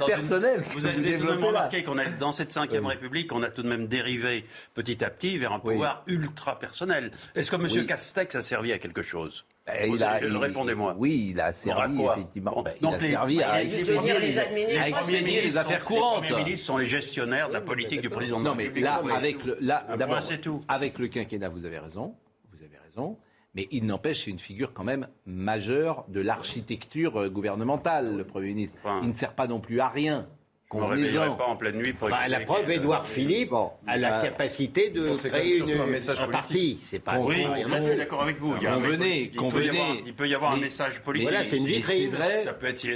[0.07, 0.63] personnelle.
[0.71, 3.63] Vous avez tout de même remarqué qu'on est dans cette cinquième République, on a tout
[3.63, 7.11] de même dérivé petit à petit vers un pouvoir ultra personnel.
[7.35, 7.87] Est-ce que M.
[7.87, 9.45] Castex a servi à quelque chose?
[9.69, 10.95] Il a, Répondez-moi.
[10.99, 12.63] Oui, il a servi, effectivement.
[12.63, 16.29] Ben, il a servi à expédier les, les, affaires courantes.
[16.29, 18.41] Les ministres sont les gestionnaires de la politique du président.
[18.41, 20.63] Non, mais là, avec le, là, d'abord, c'est tout.
[20.69, 22.15] Avec le quinquennat, vous avez raison.
[22.53, 23.19] Vous avez raison.
[23.55, 28.49] Mais il n'empêche, c'est une figure quand même majeure de l'architecture euh, gouvernementale, le Premier
[28.49, 28.79] ministre.
[29.03, 30.27] Il ne sert pas non plus à rien
[30.73, 33.53] qu'on ne réveillerait pas en pleine nuit pour bah, La preuve, Édouard Philippe
[33.87, 36.81] a la capacité de créer une, un, message un parti.
[36.83, 38.55] C'est pas oui, je suis d'accord avec vous.
[38.61, 40.03] Il, convenez, convenez.
[40.07, 41.29] Il peut y avoir un message politique.
[41.29, 42.17] Voilà, c'est une vitrine.
[42.43, 42.87] Ça peut être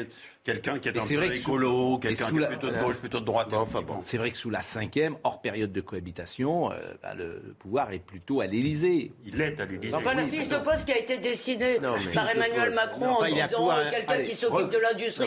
[0.46, 3.52] quelqu'un qui est un peu écolo, quelqu'un qui est plutôt de gauche, plutôt de droite.
[3.52, 3.96] enfin bon.
[4.00, 7.98] C'est vrai que sous la cinquième, hors période de cohabitation, euh, bah, le pouvoir est
[7.98, 9.10] plutôt à l'Élysée.
[9.26, 9.94] Il est à l'Élysée.
[9.94, 11.78] Enfin, la fiche de poste qui a été dessinée
[12.14, 15.26] par Emmanuel Macron en disant euh, quelqu'un qui s'occupe de l'industrie,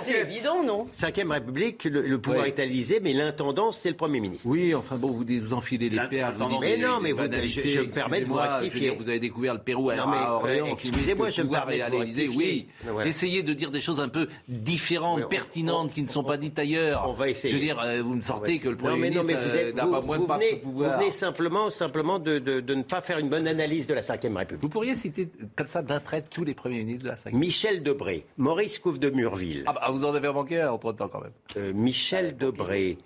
[0.00, 0.86] c'est évident, non?
[0.92, 4.46] Cinquième République, le pouvoir est à l'Élysée, mais l'intendant, c'est le Premier ministre.
[4.48, 6.34] Oui, enfin bon, vous, vous enfilez les perles.
[6.60, 8.90] Mais non, mais je me permets de vous rectifier.
[8.90, 9.96] Vous avez découvert le Pérou à
[10.36, 10.68] Orléans.
[10.70, 12.28] Excusez-moi, je me permets à l'Élysée.
[12.28, 12.68] Oui,
[13.04, 17.04] essayez de dire des choses un peu différentes, pertinentes, qui ne sont pas dites ailleurs.
[17.08, 17.52] On va essayer.
[17.52, 20.18] Je veux dire, euh, vous me sortez que le Premier ministre euh, n'a pas moins
[20.18, 20.40] de pouvoir.
[20.62, 24.62] Vous venez simplement, simplement de, ne pas faire une bonne analyse de la Ve République.
[24.62, 27.82] Vous pourriez citer comme ça d'un trait tous les premiers ministres de la Ve Michel
[27.82, 29.64] Debré, Maurice Couve de Murville.
[29.66, 31.32] Ah bah, vous en avez manqué entre-temps quand même.
[31.56, 32.98] Euh, Michel Debré.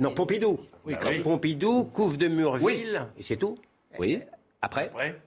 [0.00, 0.60] Non, Pompidou.
[0.86, 3.06] Oui, Pompidou, Couve de Murville.
[3.18, 3.54] Et c'est tout
[3.98, 4.20] Oui.
[4.60, 5.18] Après Après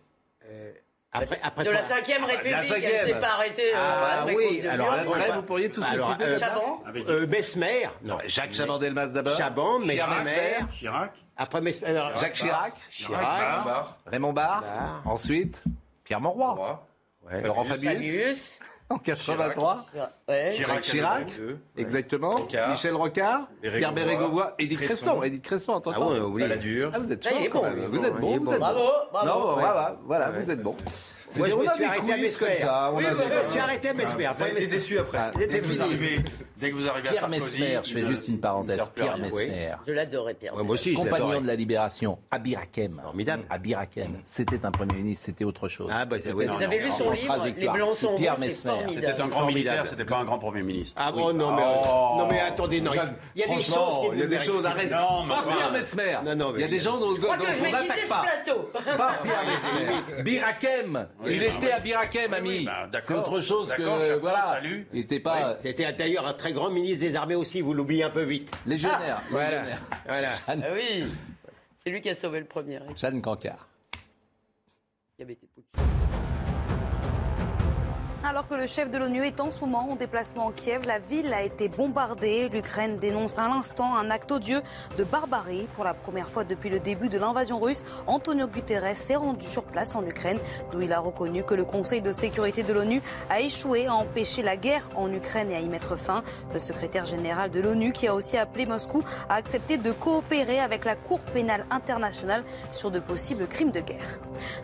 [1.14, 2.92] après, après, de la 5 ah, République, la cinquième.
[2.94, 3.74] elle s'est pas arrêtée.
[3.76, 6.24] Euh, ah oui, alors après, vous pourriez tous alors, citer.
[6.24, 7.90] Euh, Chaban euh, Besmer.
[8.02, 9.38] Non, Jacques Chaban-Delmas d'abord.
[9.38, 10.66] Chaban, Mesmer.
[10.72, 11.12] Chirac.
[11.36, 12.00] Après Mesmer.
[12.18, 12.74] Jacques Chirac.
[12.90, 13.88] Chirac.
[14.06, 14.64] Raymond Barre.
[15.06, 15.62] Ensuite,
[16.06, 16.80] Pierre Monroy.
[17.44, 18.60] Laurent Fabius.
[18.92, 19.86] En 83.
[20.52, 20.82] Chirac.
[20.84, 21.32] Chirac.
[21.78, 22.36] Exactement.
[22.72, 23.48] Michel Rocard.
[23.62, 24.44] Pierre Bérégovoy.
[24.60, 25.24] Edith Cresson.
[25.24, 26.44] Edith Cresson, en tant Ah oui,
[26.94, 27.66] Ah, vous êtes fort.
[27.90, 28.38] Vous êtes bon.
[28.38, 28.80] Bravo.
[29.26, 30.76] Non, voilà, voilà, vous êtes bon.
[31.38, 32.48] Moi, je me suis arrêté à Mesmer.
[32.94, 34.28] Oui, je me suis arrêté à Mesmer.
[34.34, 35.32] Vous avez été déçu après.
[35.32, 36.20] Que vous arrivez,
[36.62, 38.90] dès que vous arrivez Pierre Mesmer, je fais juste une parenthèse.
[38.96, 39.72] Pierre Mesmer.
[39.88, 40.56] Je l'adorais, Pierre.
[40.56, 43.02] Moi aussi, Compagnon de la Libération, à Birakem.
[43.04, 43.44] Formidable.
[43.50, 44.20] À Birakem.
[44.24, 45.90] C'était un Premier ministre, c'était autre chose.
[45.92, 48.86] Ah, bah, Vous avez lu son livre, Les Blancs sont Pierre Mesmer.
[48.90, 51.02] C'était un grand militaire, c'était pas un grand Premier ministre.
[51.04, 52.16] Ah bon, non, mais, oh.
[52.18, 52.92] non, mais attendez, non.
[53.36, 54.92] Il y a des choses qui Il y a des choses, arrête.
[54.92, 56.18] Non, Pas Pierre Mesmer.
[56.56, 58.26] Il y a des gens dont on n'attaque pas.
[58.98, 60.24] Pas Pierre Mesmer.
[60.24, 61.08] Birakem.
[61.26, 62.34] Il était à Birakem.
[62.34, 62.66] Ami.
[62.66, 64.60] Bah, c'est autre chose que voilà.
[64.64, 65.58] Il n'était pas.
[65.60, 67.62] C'était d'ailleurs un très grand ministre des armées aussi.
[67.62, 68.52] Vous l'oubliez un peu vite.
[68.66, 69.22] Légionnaire.
[69.22, 69.64] Ah, voilà.
[70.06, 70.34] voilà.
[70.48, 71.06] Ah oui.
[71.84, 72.80] C'est lui qui a sauvé le premier.
[72.96, 73.68] Jeanne Cancard.
[75.18, 75.48] Il y avait été
[78.24, 81.00] alors que le chef de l'ONU est en ce moment en déplacement en Kiev, la
[81.00, 82.50] ville a été bombardée.
[82.50, 84.62] L'Ukraine dénonce à l'instant un acte odieux
[84.98, 85.68] de barbarie.
[85.74, 89.64] Pour la première fois depuis le début de l'invasion russe, Antonio Guterres s'est rendu sur
[89.64, 90.38] place en Ukraine,
[90.72, 94.44] d'où il a reconnu que le Conseil de sécurité de l'ONU a échoué à empêcher
[94.44, 96.24] la guerre en Ukraine et à y mettre fin.
[96.54, 100.86] Le secrétaire général de l'ONU, qui a aussi appelé Moscou, a accepté de coopérer avec
[100.86, 104.20] la Cour pénale internationale sur de possibles crimes de guerre.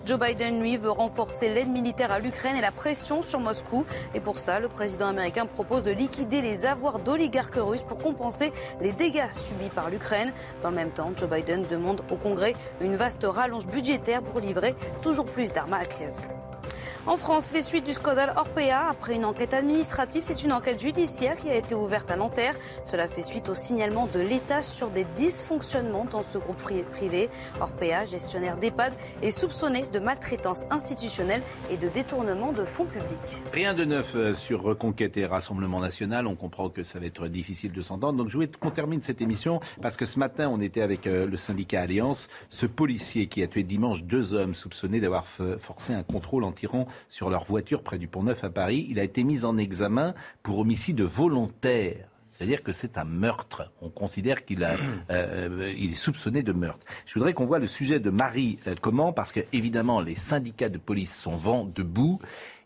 [0.06, 3.86] Joe Biden, lui, veut renforcer l'aide militaire à l'Ukraine et la pression sur Moscou.
[4.14, 8.52] Et pour ça, le président américain propose de liquider les avoirs d'oligarques russes pour compenser
[8.82, 10.34] les dégâts subis par l'Ukraine.
[10.62, 14.76] Dans le même temps, Joe Biden demande au Congrès une vaste rallonge budgétaire pour livrer
[15.02, 16.14] toujours plus d'armes à Kiev.
[17.08, 21.38] En France, les suites du scandale Orpea, après une enquête administrative, c'est une enquête judiciaire
[21.38, 22.54] qui a été ouverte à Nanterre.
[22.84, 26.58] Cela fait suite au signalement de l'État sur des dysfonctionnements dans ce groupe
[26.92, 27.30] privé.
[27.62, 28.92] Orpea, gestionnaire d'EHPAD,
[29.22, 31.42] est soupçonné de maltraitance institutionnelle
[31.72, 33.42] et de détournement de fonds publics.
[33.54, 36.28] Rien de neuf euh, sur Reconquête et Rassemblement National.
[36.28, 38.18] On comprend que ça va être difficile de s'entendre.
[38.18, 41.26] Donc je voulais qu'on termine cette émission parce que ce matin, on était avec euh,
[41.26, 42.28] le syndicat Alliance.
[42.50, 46.86] Ce policier qui a tué dimanche deux hommes soupçonnés d'avoir forcé un contrôle en tirant
[47.10, 48.88] sur leur voiture près du Pont Neuf à Paris.
[48.90, 52.08] Il a été mis en examen pour homicide volontaire.
[52.38, 53.72] C'est-à-dire que c'est un meurtre.
[53.82, 54.64] On considère qu'il
[55.10, 56.86] euh, est soupçonné de meurtre.
[57.06, 60.70] Je voudrais qu'on voit le sujet de Marie euh, comment, parce que évidemment les syndicats
[60.70, 62.20] de police sont vent debout,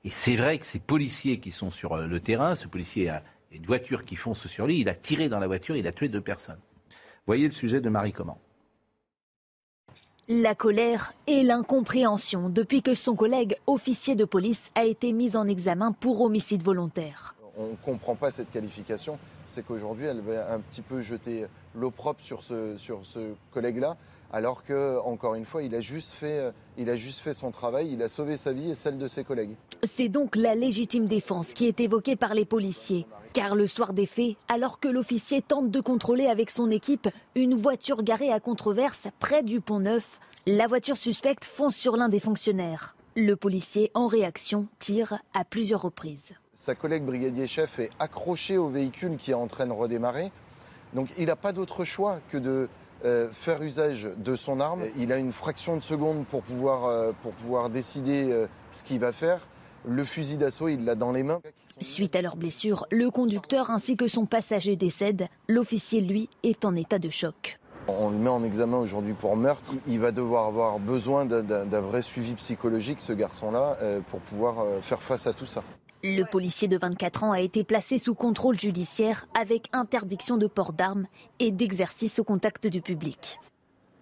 [0.04, 3.24] et c'est vrai que ces policiers qui sont sur euh, le terrain, ce policier a
[3.52, 6.10] une voiture qui fonce sur lui, il a tiré dans la voiture, il a tué
[6.10, 6.60] deux personnes.
[7.26, 8.40] Voyez le sujet de Marie comment?
[10.40, 15.46] La colère et l'incompréhension depuis que son collègue officier de police a été mis en
[15.46, 17.36] examen pour homicide volontaire.
[17.58, 22.22] On ne comprend pas cette qualification, c'est qu'aujourd'hui elle va un petit peu jeter l'opprobre
[22.22, 23.98] sur ce, sur ce collègue-là,
[24.32, 27.92] alors que, encore une fois, il a, juste fait, il a juste fait son travail,
[27.92, 29.56] il a sauvé sa vie et celle de ses collègues.
[29.84, 33.06] C'est donc la légitime défense qui est évoquée par les policiers.
[33.34, 37.56] Car le soir des faits, alors que l'officier tente de contrôler avec son équipe une
[37.56, 42.20] voiture garée à controverse près du pont Neuf, la voiture suspecte fonce sur l'un des
[42.20, 42.96] fonctionnaires.
[43.16, 46.34] Le policier, en réaction, tire à plusieurs reprises.
[46.54, 50.32] Sa collègue brigadier chef est accroché au véhicule qui est en train de redémarrer.
[50.94, 52.68] Donc il n'a pas d'autre choix que de euh,
[53.32, 54.84] faire usage de son arme.
[54.98, 59.00] Il a une fraction de seconde pour pouvoir, euh, pour pouvoir décider euh, ce qu'il
[59.00, 59.48] va faire.
[59.84, 61.42] le fusil d'assaut, il l'a dans les mains.
[61.82, 65.28] Suite à leur blessure, le conducteur ainsi que son passager décèdent.
[65.48, 67.60] L'officier, lui, est en état de choc.
[67.88, 69.72] On le met en examen aujourd'hui pour meurtre.
[69.88, 74.82] Il va devoir avoir besoin d'un vrai suivi psychologique, ce garçon-là, euh, pour pouvoir euh,
[74.82, 75.64] faire face à tout ça.
[76.04, 80.74] Le policier de 24 ans a été placé sous contrôle judiciaire avec interdiction de port
[80.74, 81.06] d'armes
[81.40, 83.40] et d'exercice au contact du public.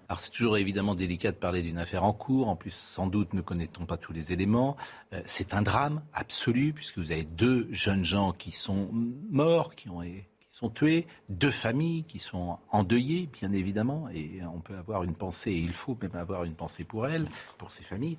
[0.07, 2.47] Alors c'est toujours évidemment délicat de parler d'une affaire en cours.
[2.47, 4.77] En plus, sans doute ne connaît-on pas tous les éléments.
[5.13, 8.89] Euh, c'est un drame absolu puisque vous avez deux jeunes gens qui sont
[9.29, 14.61] morts, qui ont qui sont tués, deux familles qui sont endeuillées, bien évidemment, et on
[14.61, 17.27] peut avoir une pensée, et il faut même avoir une pensée pour elles,
[17.57, 18.17] pour ces familles.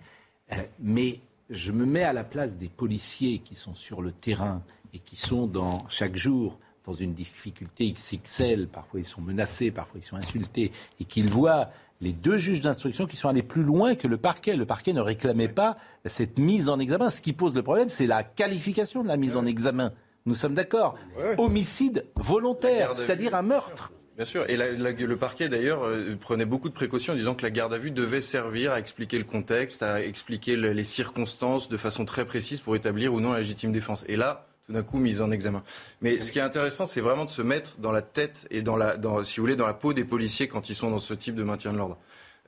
[0.53, 1.21] Euh, mais
[1.51, 4.63] je me mets à la place des policiers qui sont sur le terrain
[4.95, 10.01] et qui sont dans chaque jour dans une difficulté XXL, parfois ils sont menacés, parfois
[10.01, 11.69] ils sont insultés, et qu'ils voient
[12.01, 14.57] les deux juges d'instruction qui sont allés plus loin que le parquet.
[14.57, 15.77] Le parquet ne réclamait pas
[16.07, 17.11] cette mise en examen.
[17.11, 19.93] Ce qui pose le problème, c'est la qualification de la mise en examen.
[20.25, 20.97] Nous sommes d'accord.
[21.37, 23.93] Homicide volontaire, c'est-à-dire un meurtre.
[24.17, 24.45] Bien sûr.
[24.49, 27.79] Et le parquet, d'ailleurs, euh, prenait beaucoup de précautions en disant que la garde à
[27.79, 32.61] vue devait servir à expliquer le contexte, à expliquer les circonstances de façon très précise
[32.61, 34.05] pour établir ou non la légitime défense.
[34.09, 35.63] Et là, d'un coup mise en examen.
[36.01, 38.77] Mais ce qui est intéressant, c'est vraiment de se mettre dans la tête et dans
[38.77, 41.15] la, dans, si vous voulez, dans la peau des policiers quand ils sont dans ce
[41.15, 41.99] type de maintien de l'ordre.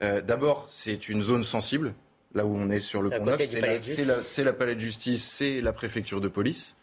[0.02, 1.94] Euh, d'abord, c'est une zone sensible,
[2.34, 3.40] là où on est sur le pont neuf.
[3.44, 6.74] C'est la, la palais de justice, c'est la préfecture de police.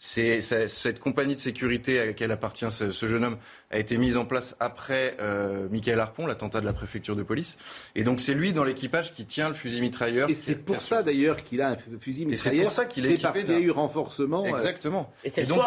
[0.00, 3.36] C'est cette compagnie de sécurité à laquelle appartient ce, jeune homme
[3.72, 7.58] a été mise en place après euh, Michael Harpon, l'attentat de la préfecture de police.
[7.96, 10.30] Et donc c'est lui dans l'équipage qui tient le fusil mitrailleur.
[10.30, 12.32] Et c'est pour ça d'ailleurs qu'il a un fusil mitrailleur.
[12.32, 13.22] Et c'est pour ça qu'il est, équipé.
[13.24, 14.44] parce qu'il y a eu renforcement.
[14.44, 15.12] Euh, Exactement.
[15.24, 15.64] Et c'est donc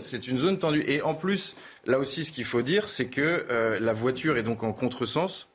[0.00, 0.82] c'est une, zone tendue.
[0.86, 1.54] Et en plus,
[1.84, 5.46] là aussi, ce qu'il faut dire, c'est que euh, la voiture est donc en contresens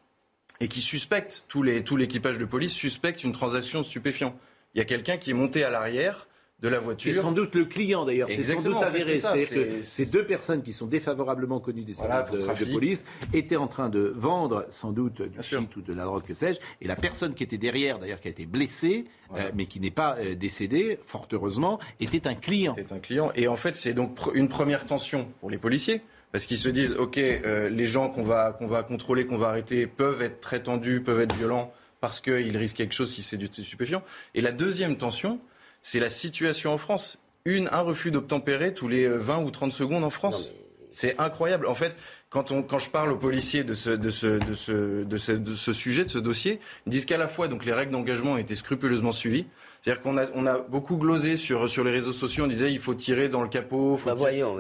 [0.60, 4.38] et qui suspecte tout l'équipage de police suspecte une transaction de stupéfiants.
[4.76, 6.28] Il y a quelqu'un qui est monté à l'arrière
[6.64, 7.14] de la voiture.
[7.14, 8.30] C'est sans doute le client d'ailleurs.
[8.34, 9.20] C'est sans doute avéré.
[9.20, 13.04] C'est que ces deux personnes qui sont défavorablement connues des services de, police
[13.34, 16.60] étaient en train de vendre sans doute du shit ou de la drogue que sais-je.
[16.82, 19.06] Et la personne qui était derrière, d'ailleurs, qui a été blessée,
[19.36, 22.74] euh, mais qui n'est pas euh, décédée, fort heureusement, était un client.
[22.76, 23.32] Était un client.
[23.36, 26.02] Et en fait, c'est donc une première tension pour les policiers.
[26.32, 29.50] Parce qu'ils se disent, OK, euh, les gens qu'on va, qu'on va contrôler, qu'on va
[29.50, 33.38] arrêter, peuvent être très tendus, peuvent être violents, parce qu'ils risquent quelque chose si c'est
[33.38, 34.02] du stupéfiant.
[34.34, 35.40] Et la deuxième tension,
[35.84, 37.20] c'est la situation en France.
[37.46, 40.52] Une, un refus d'obtempérer tous les 20 euh, ou 30 secondes en France.
[40.92, 41.68] C'est incroyable.
[41.68, 41.96] En fait,
[42.30, 45.32] quand, on, quand je parle aux policiers de ce, de, ce, de, ce, de, ce,
[45.32, 48.34] de ce sujet, de ce dossier, ils disent qu'à la fois donc, les règles d'engagement
[48.34, 49.46] ont été scrupuleusement suivies.
[49.82, 52.46] C'est-à-dire qu'on a, on a beaucoup glosé sur, sur les réseaux sociaux.
[52.46, 53.98] On disait il faut tirer dans le capot.
[53.98, 54.16] Faut bah,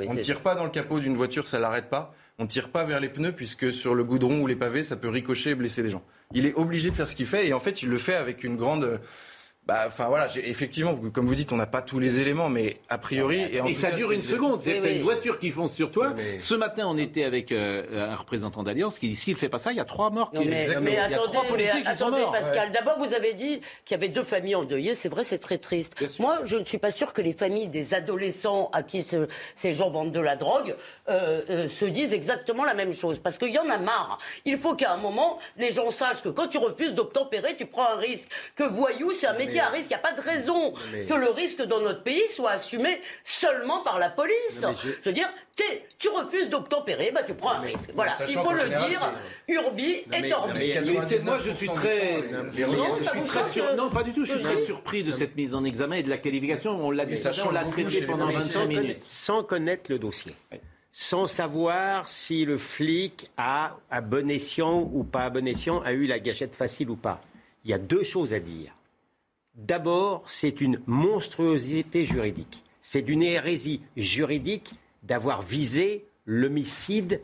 [0.07, 2.13] on ne tire pas dans le capot d'une voiture, ça l'arrête pas.
[2.39, 4.97] On ne tire pas vers les pneus puisque sur le goudron ou les pavés, ça
[4.97, 6.03] peut ricocher et blesser des gens.
[6.33, 8.43] Il est obligé de faire ce qu'il fait et en fait, il le fait avec
[8.43, 8.99] une grande
[9.65, 12.97] bah, enfin voilà, effectivement, comme vous dites, on n'a pas tous les éléments, mais a
[12.97, 13.41] priori.
[13.43, 14.59] Et, ça dure une seconde.
[14.61, 16.13] C'est une voiture qui fonce sur toi.
[16.37, 19.59] Ce matin, on était avec euh, un représentant d'Alliance qui dit s'il ne fait pas
[19.59, 20.31] ça, il y a trois morts.
[20.31, 20.39] Qui...
[20.39, 22.71] mais, mais, attendez, mais attendez Pascal.
[22.71, 24.95] D'abord, vous avez dit qu'il y avait deux familles endeuillées.
[24.95, 25.95] C'est vrai, c'est très triste.
[26.19, 29.05] Moi, je ne suis pas sûr que les familles des adolescents à qui
[29.55, 30.75] ces gens vendent de la drogue
[31.07, 33.17] euh, euh, se disent exactement la même chose.
[33.17, 34.19] Parce qu'il y en a marre.
[34.43, 37.87] Il faut qu'à un moment, les gens sachent que quand tu refuses d'obtempérer, tu prends
[37.87, 38.27] un risque.
[38.55, 39.89] Que voyou, c'est un métier à risque.
[39.89, 43.81] Il n'y a pas de raison que le risque dans notre pays soit assumé seulement
[43.83, 44.65] par la police.
[44.83, 45.09] je...
[45.09, 45.29] veux dire,
[45.99, 47.91] tu refuses d'obtempérer, bah, tu prends un risque.
[47.93, 49.13] Voilà, il faut le dire,
[49.47, 50.73] urbi et torbi.
[51.23, 52.23] moi, je suis très.
[53.75, 54.25] Non, pas du tout.
[54.25, 56.71] Je suis très surpris de cette mise en examen et de la qualification.
[56.71, 59.03] On l'a dit, on l'a traité pendant 25 minutes.
[59.07, 60.35] Sans connaître le dossier
[60.93, 65.91] sans savoir si le flic a, à bon escient ou pas à bon escient, a
[65.93, 67.19] eu la gâchette facile ou pas.
[67.65, 68.75] Il y a deux choses à dire.
[69.55, 72.63] D'abord, c'est une monstruosité juridique.
[72.81, 74.73] C'est d'une hérésie juridique
[75.03, 77.21] d'avoir visé l'homicide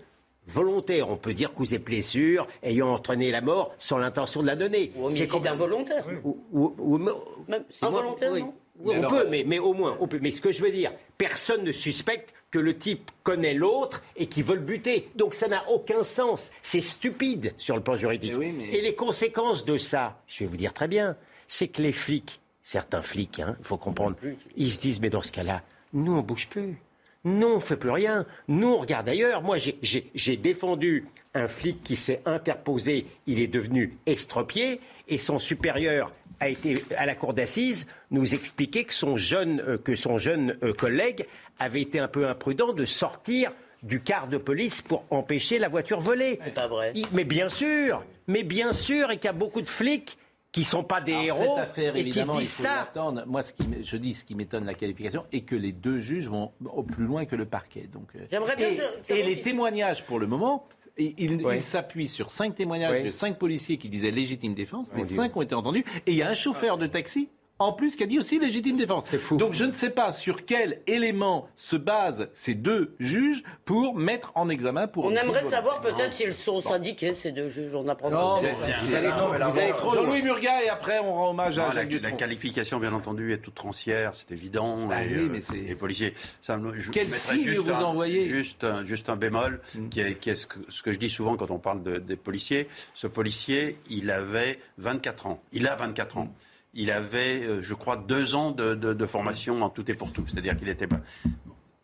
[0.47, 1.09] volontaire.
[1.09, 4.91] On peut dire coups et blessures ayant entraîné la mort sans l'intention de la donner.
[4.95, 6.05] Ou homicide involontaire.
[6.53, 8.53] Ou, Même involontaire, non
[8.86, 10.19] on peut, mais, mais, au moins, on peut.
[10.21, 14.27] Mais ce que je veux dire, personne ne suspecte que le type connaît l'autre et
[14.27, 15.09] qu'il veut le buter.
[15.15, 16.51] Donc ça n'a aucun sens.
[16.61, 18.34] C'est stupide sur le plan juridique.
[18.71, 21.17] Et les conséquences de ça, je vais vous dire très bien,
[21.50, 24.16] c'est que les flics, certains flics, hein, il faut comprendre,
[24.56, 26.78] ils se disent, mais dans ce cas-là, nous, on bouge plus.
[27.26, 28.24] Nous, on fait plus rien.
[28.47, 29.41] Nous, on regarde ailleurs.
[29.41, 33.08] Moi, j'ai défendu un flic qui s'est interposé.
[33.28, 34.80] Il est devenu estropié
[35.10, 39.78] et son supérieur a été à la cour d'assises nous expliquer que son jeune, euh,
[39.78, 41.26] que son jeune euh, collègue
[41.60, 43.52] avait été un peu imprudent de sortir
[43.84, 46.39] du quart de police pour empêcher la voiture volée.
[46.45, 46.93] C'est pas vrai.
[47.12, 50.18] mais bien sûr, mais bien sûr, et qu'il y a beaucoup de flics
[50.52, 52.76] qui sont pas des héros cette affaire, et qui se disent il faut ça.
[52.78, 53.24] l'attendre.
[53.28, 56.28] Moi, ce qui, je dis, ce qui m'étonne la qualification, est que les deux juges
[56.28, 57.88] vont au plus loin que le parquet.
[57.91, 58.70] Donc, euh, J'aimerais bien
[59.10, 60.66] et, les témoignages, pour le moment,
[60.97, 61.58] il, il- Ouais.
[61.58, 64.88] il s'appuie sur cinq témoignages de cinq policiers qui disaient légitime défense.
[64.95, 65.16] Les Dieu.
[65.16, 65.86] cinq ont été entendus.
[66.08, 67.30] Et il y a un chauffeur de taxi.
[67.62, 69.03] En plus, qui a dit aussi légitime défense.
[69.34, 74.32] Donc je ne sais pas sur quel élément se basent ces deux juges pour mettre
[74.36, 75.03] en examen pour.
[75.05, 77.76] On aimerait savoir peut-être s'ils sont syndiqués, ces deux juges.
[77.76, 81.30] On apprend Non, vous allez trop, vous allez trop Jean-Louis Murga et après on rend
[81.32, 82.16] hommage à Non, la, Jacques la Dutronc.
[82.16, 84.88] qualification, bien entendu, est outrancière, c'est évident.
[84.88, 86.14] Bah et, oui, euh, mais c'est- les policiers.
[86.41, 89.60] Ça, me- je, Quel signe juste vous un, envoyez juste, un, juste un bémol,
[89.91, 91.97] qui est, qui est ce, que, ce que je dis souvent quand on parle de-
[91.97, 92.70] des policiers.
[92.93, 95.41] Ce policier, il avait 24 ans.
[95.51, 96.30] Il a 24 ans.
[96.74, 100.24] Il avait, euh, je crois, deux ans de, formation en tout et pour tout.
[100.28, 100.88] C'est-à-dire qu'il était.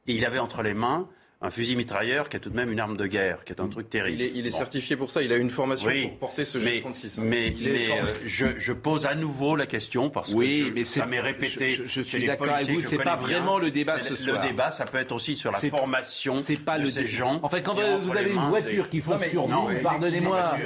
[0.08, 1.08] Et il avait entre les mains
[1.42, 3.68] un fusil mitrailleur qui est tout de même une arme de guerre, qui est un
[3.68, 4.22] truc terrible.
[4.22, 4.58] Il est, il est Bon.
[4.58, 7.20] certifié pour ça, il a une formation Oui, pour porter ce mais, G36.
[7.20, 7.24] hein.
[7.26, 11.06] Mais, euh, je, je pose à nouveau la question parce Oui, que je- mais ça
[11.06, 11.70] m'est répété.
[11.70, 13.26] je- suis d'accord avec vous, c'est pas bien.
[13.28, 14.42] vraiment le débat ce le- soir.
[14.42, 17.40] Le débat, ça peut être aussi sur la formation C'est pas de le ces gens.
[17.44, 20.58] En fait, quand vous avez une voiture des- qui fonce sur vous, pardonnez-moi,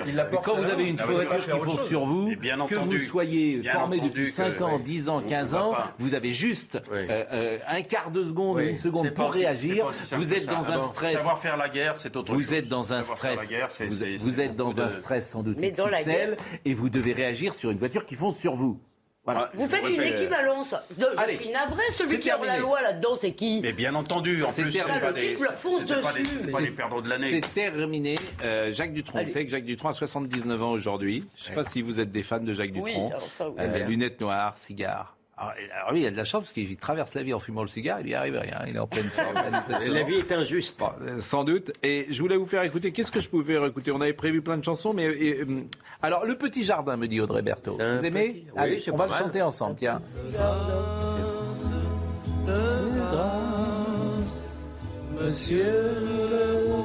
[0.44, 2.30] quand vous avez une voiture qui fonce sur vous,
[2.70, 5.64] que vous soyez formé depuis que, 5 ans, oui, 10 ans, on- on 15 va
[5.64, 7.00] ans, vous avez juste Oui.
[7.10, 9.90] euh, euh, un quart de seconde, Oui, une seconde pour réagir.
[10.14, 10.59] Vous êtes ça.
[10.62, 11.14] Dans un D'abord, stress.
[11.14, 12.42] Savoir faire la guerre, c'est autre chose.
[12.42, 13.48] Vous êtes dans un stress.
[13.50, 13.68] guerre,
[14.20, 17.14] Vous, êtes dans un de- stress sans doute Mais dans la XXL et vous devez
[17.14, 18.80] réagir sur une voiture qui fonce sur vous.
[19.26, 19.52] Voilà.
[19.54, 20.74] Vous faites une équivalence.
[20.98, 21.38] Je Allez.
[21.38, 24.64] suis navré, celui qui aura la loi là-dedans, c'est qui Mais bien entendu, en C'est
[24.64, 27.42] plus, c'est pas Le des, perdants de l'année.
[27.44, 28.16] C'est terminé.
[28.42, 29.22] Euh, Jacques Dutronc.
[29.24, 31.26] Vous savez que Jacques Dutronc a 79 ans aujourd'hui.
[31.36, 33.08] Je ne sais pas si vous êtes des fans de Jacques Oui, Dutronc.
[33.10, 33.56] alors ça, oui.
[33.60, 35.16] Euh, lunettes noires, cigare.
[35.40, 37.62] Alors, alors lui, il a de la chance parce qu'il traverse la vie en fumant
[37.62, 38.60] le cigare, il n'y arrive rien.
[38.68, 39.36] Il est en pleine forme.
[39.88, 40.78] La vie est injuste.
[40.80, 41.72] Bon, euh, sans doute.
[41.82, 42.92] Et je voulais vous faire écouter.
[42.92, 45.62] Qu'est-ce que je pouvais faire écouter On avait prévu plein de chansons, mais et, euh,
[46.02, 47.78] alors le petit jardin, me dit Audrey Berthaud.
[47.80, 48.30] Un vous aimez?
[48.30, 49.76] petit- oui, Allez, on va le chanter ensemble.
[49.78, 50.02] Tiens.
[55.20, 56.76] Monsieur le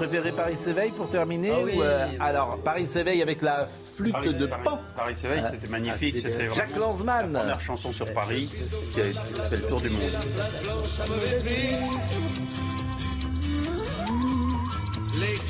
[0.00, 1.72] préférez Paris s'éveille pour terminer Ah oui.
[1.76, 4.78] ou, euh, Alors, Paris s'éveille avec la flûte Paris, de Paris- Pan.
[4.96, 6.14] Paris s'éveille, Ah, c'était magnifique.
[6.16, 7.32] ah, C'était Jacques vraiment Lanzmann.
[7.32, 8.50] la première chanson sur Paris
[8.92, 10.00] qui a fait le tour du monde.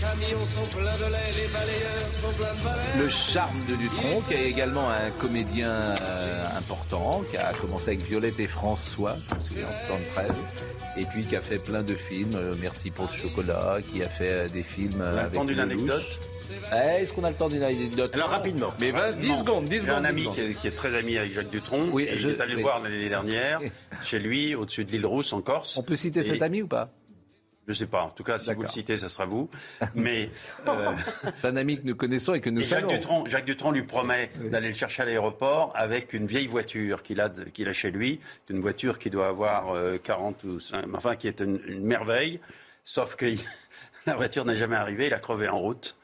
[0.02, 3.04] Les camions sont pleins de lait, les balayeurs sont pleins de balais.
[3.04, 8.00] Le charme de Dutronc, qui est également un comédien euh, important, qui a commencé avec
[8.02, 10.32] Violette et François, je me souviens, en 73,
[10.96, 14.08] et puis qui a fait plein de films, euh, Merci pour le chocolat, qui a
[14.08, 16.18] fait euh, des films euh, On a le avec temps d'une anecdote
[16.72, 18.10] Eh, Est-ce qu'on a le temps d'une anecdote?
[18.14, 18.68] Alors rapidement.
[18.80, 19.96] Mais 20, 10 secondes, 10 J'ai secondes.
[19.96, 20.34] un 10 ami secondes.
[20.34, 21.88] qui est, qui est très ami avec Jacques Dutronc.
[21.92, 22.56] Oui, et je- il est allé oui.
[22.56, 23.60] le voir l'année dernière,
[24.04, 25.76] chez lui, au-dessus de l'île Rousse, en Corse.
[25.76, 26.88] On peut citer Et- cet ami ou pas?
[27.68, 28.02] Je sais pas.
[28.02, 29.48] En tout cas, si vous le citez, ça sera vous.
[29.94, 30.30] Mais
[30.66, 30.92] euh,
[31.44, 32.88] un ami que nous connaissons et que nous et Jacques.
[32.88, 37.20] Dutronc, Jacques Dutronc lui promet d'aller le chercher à l'aéroport avec une vieille voiture qu'il
[37.20, 41.16] a, qu'il a chez lui, une voiture qui doit avoir euh, 40 ou 5, enfin
[41.16, 42.40] qui est une, une merveille.
[42.84, 43.26] Sauf que
[44.06, 45.96] la voiture n'est jamais arrivée, il a crevé en route.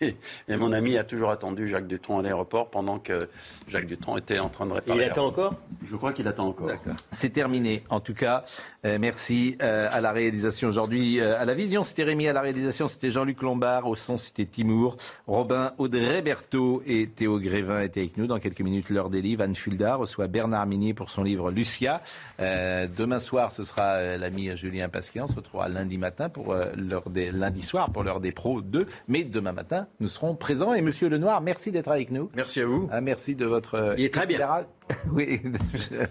[0.00, 0.16] Et,
[0.48, 3.28] et mon ami a toujours attendu Jacques Dutronc à l'aéroport pendant que
[3.68, 4.98] Jacques Dutronc était en train de réparer.
[4.98, 5.54] Il attend encore?
[5.84, 6.70] Je crois qu'il attend encore.
[7.10, 7.82] C'est terminé.
[7.90, 8.44] En tout cas,
[8.84, 11.20] euh, merci euh, à la réalisation aujourd'hui.
[11.20, 12.28] euh, à la vision, c'était Rémi.
[12.28, 13.86] À la réalisation, c'était Jean-Luc Lombard.
[13.86, 14.96] Au son, c'était Timour.
[15.26, 18.26] Robin, Audrey Berthaud et Théo Grévin étaient avec nous.
[18.26, 19.42] Dans quelques minutes, l'heure des livres.
[19.42, 22.02] Anne Fulda reçoit Bernard Minier pour son livre Lucia.
[22.40, 25.20] Euh, demain soir, ce sera l'ami Julien Pasquier.
[25.20, 28.60] On se retrouvera lundi matin pour euh, l'heure des lundi soir pour l'heure des pros
[28.60, 28.86] 2.
[29.08, 30.74] Mais demain matin, nous serons présents.
[30.74, 32.30] Et Monsieur Lenoir, merci d'être avec nous.
[32.34, 32.88] Merci à vous.
[32.92, 33.74] Ah, merci de votre.
[33.76, 34.38] euh, Il est très bien.
[35.12, 35.40] oui.
[35.74, 36.04] je-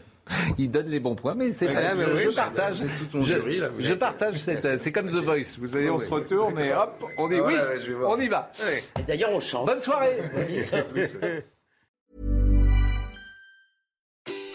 [0.58, 1.86] Il donne les bons points, mais c'est vrai.
[1.92, 2.78] Ah, mais je, oui, je partage.
[2.78, 4.00] j'ai tout mon je, jury, là, vous je savez.
[4.00, 4.80] partage cette.
[4.82, 5.58] C'est comme The Voice.
[5.60, 7.40] Vous savez, on se retourne et hop, on est.
[7.40, 8.52] Ah, oui, ouais, ouais, on y va.
[9.00, 9.68] Et d'ailleurs, on chante.
[9.68, 10.18] Bonne soirée.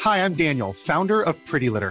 [0.03, 1.91] Hi, I'm Daniel, founder of Pretty Litter.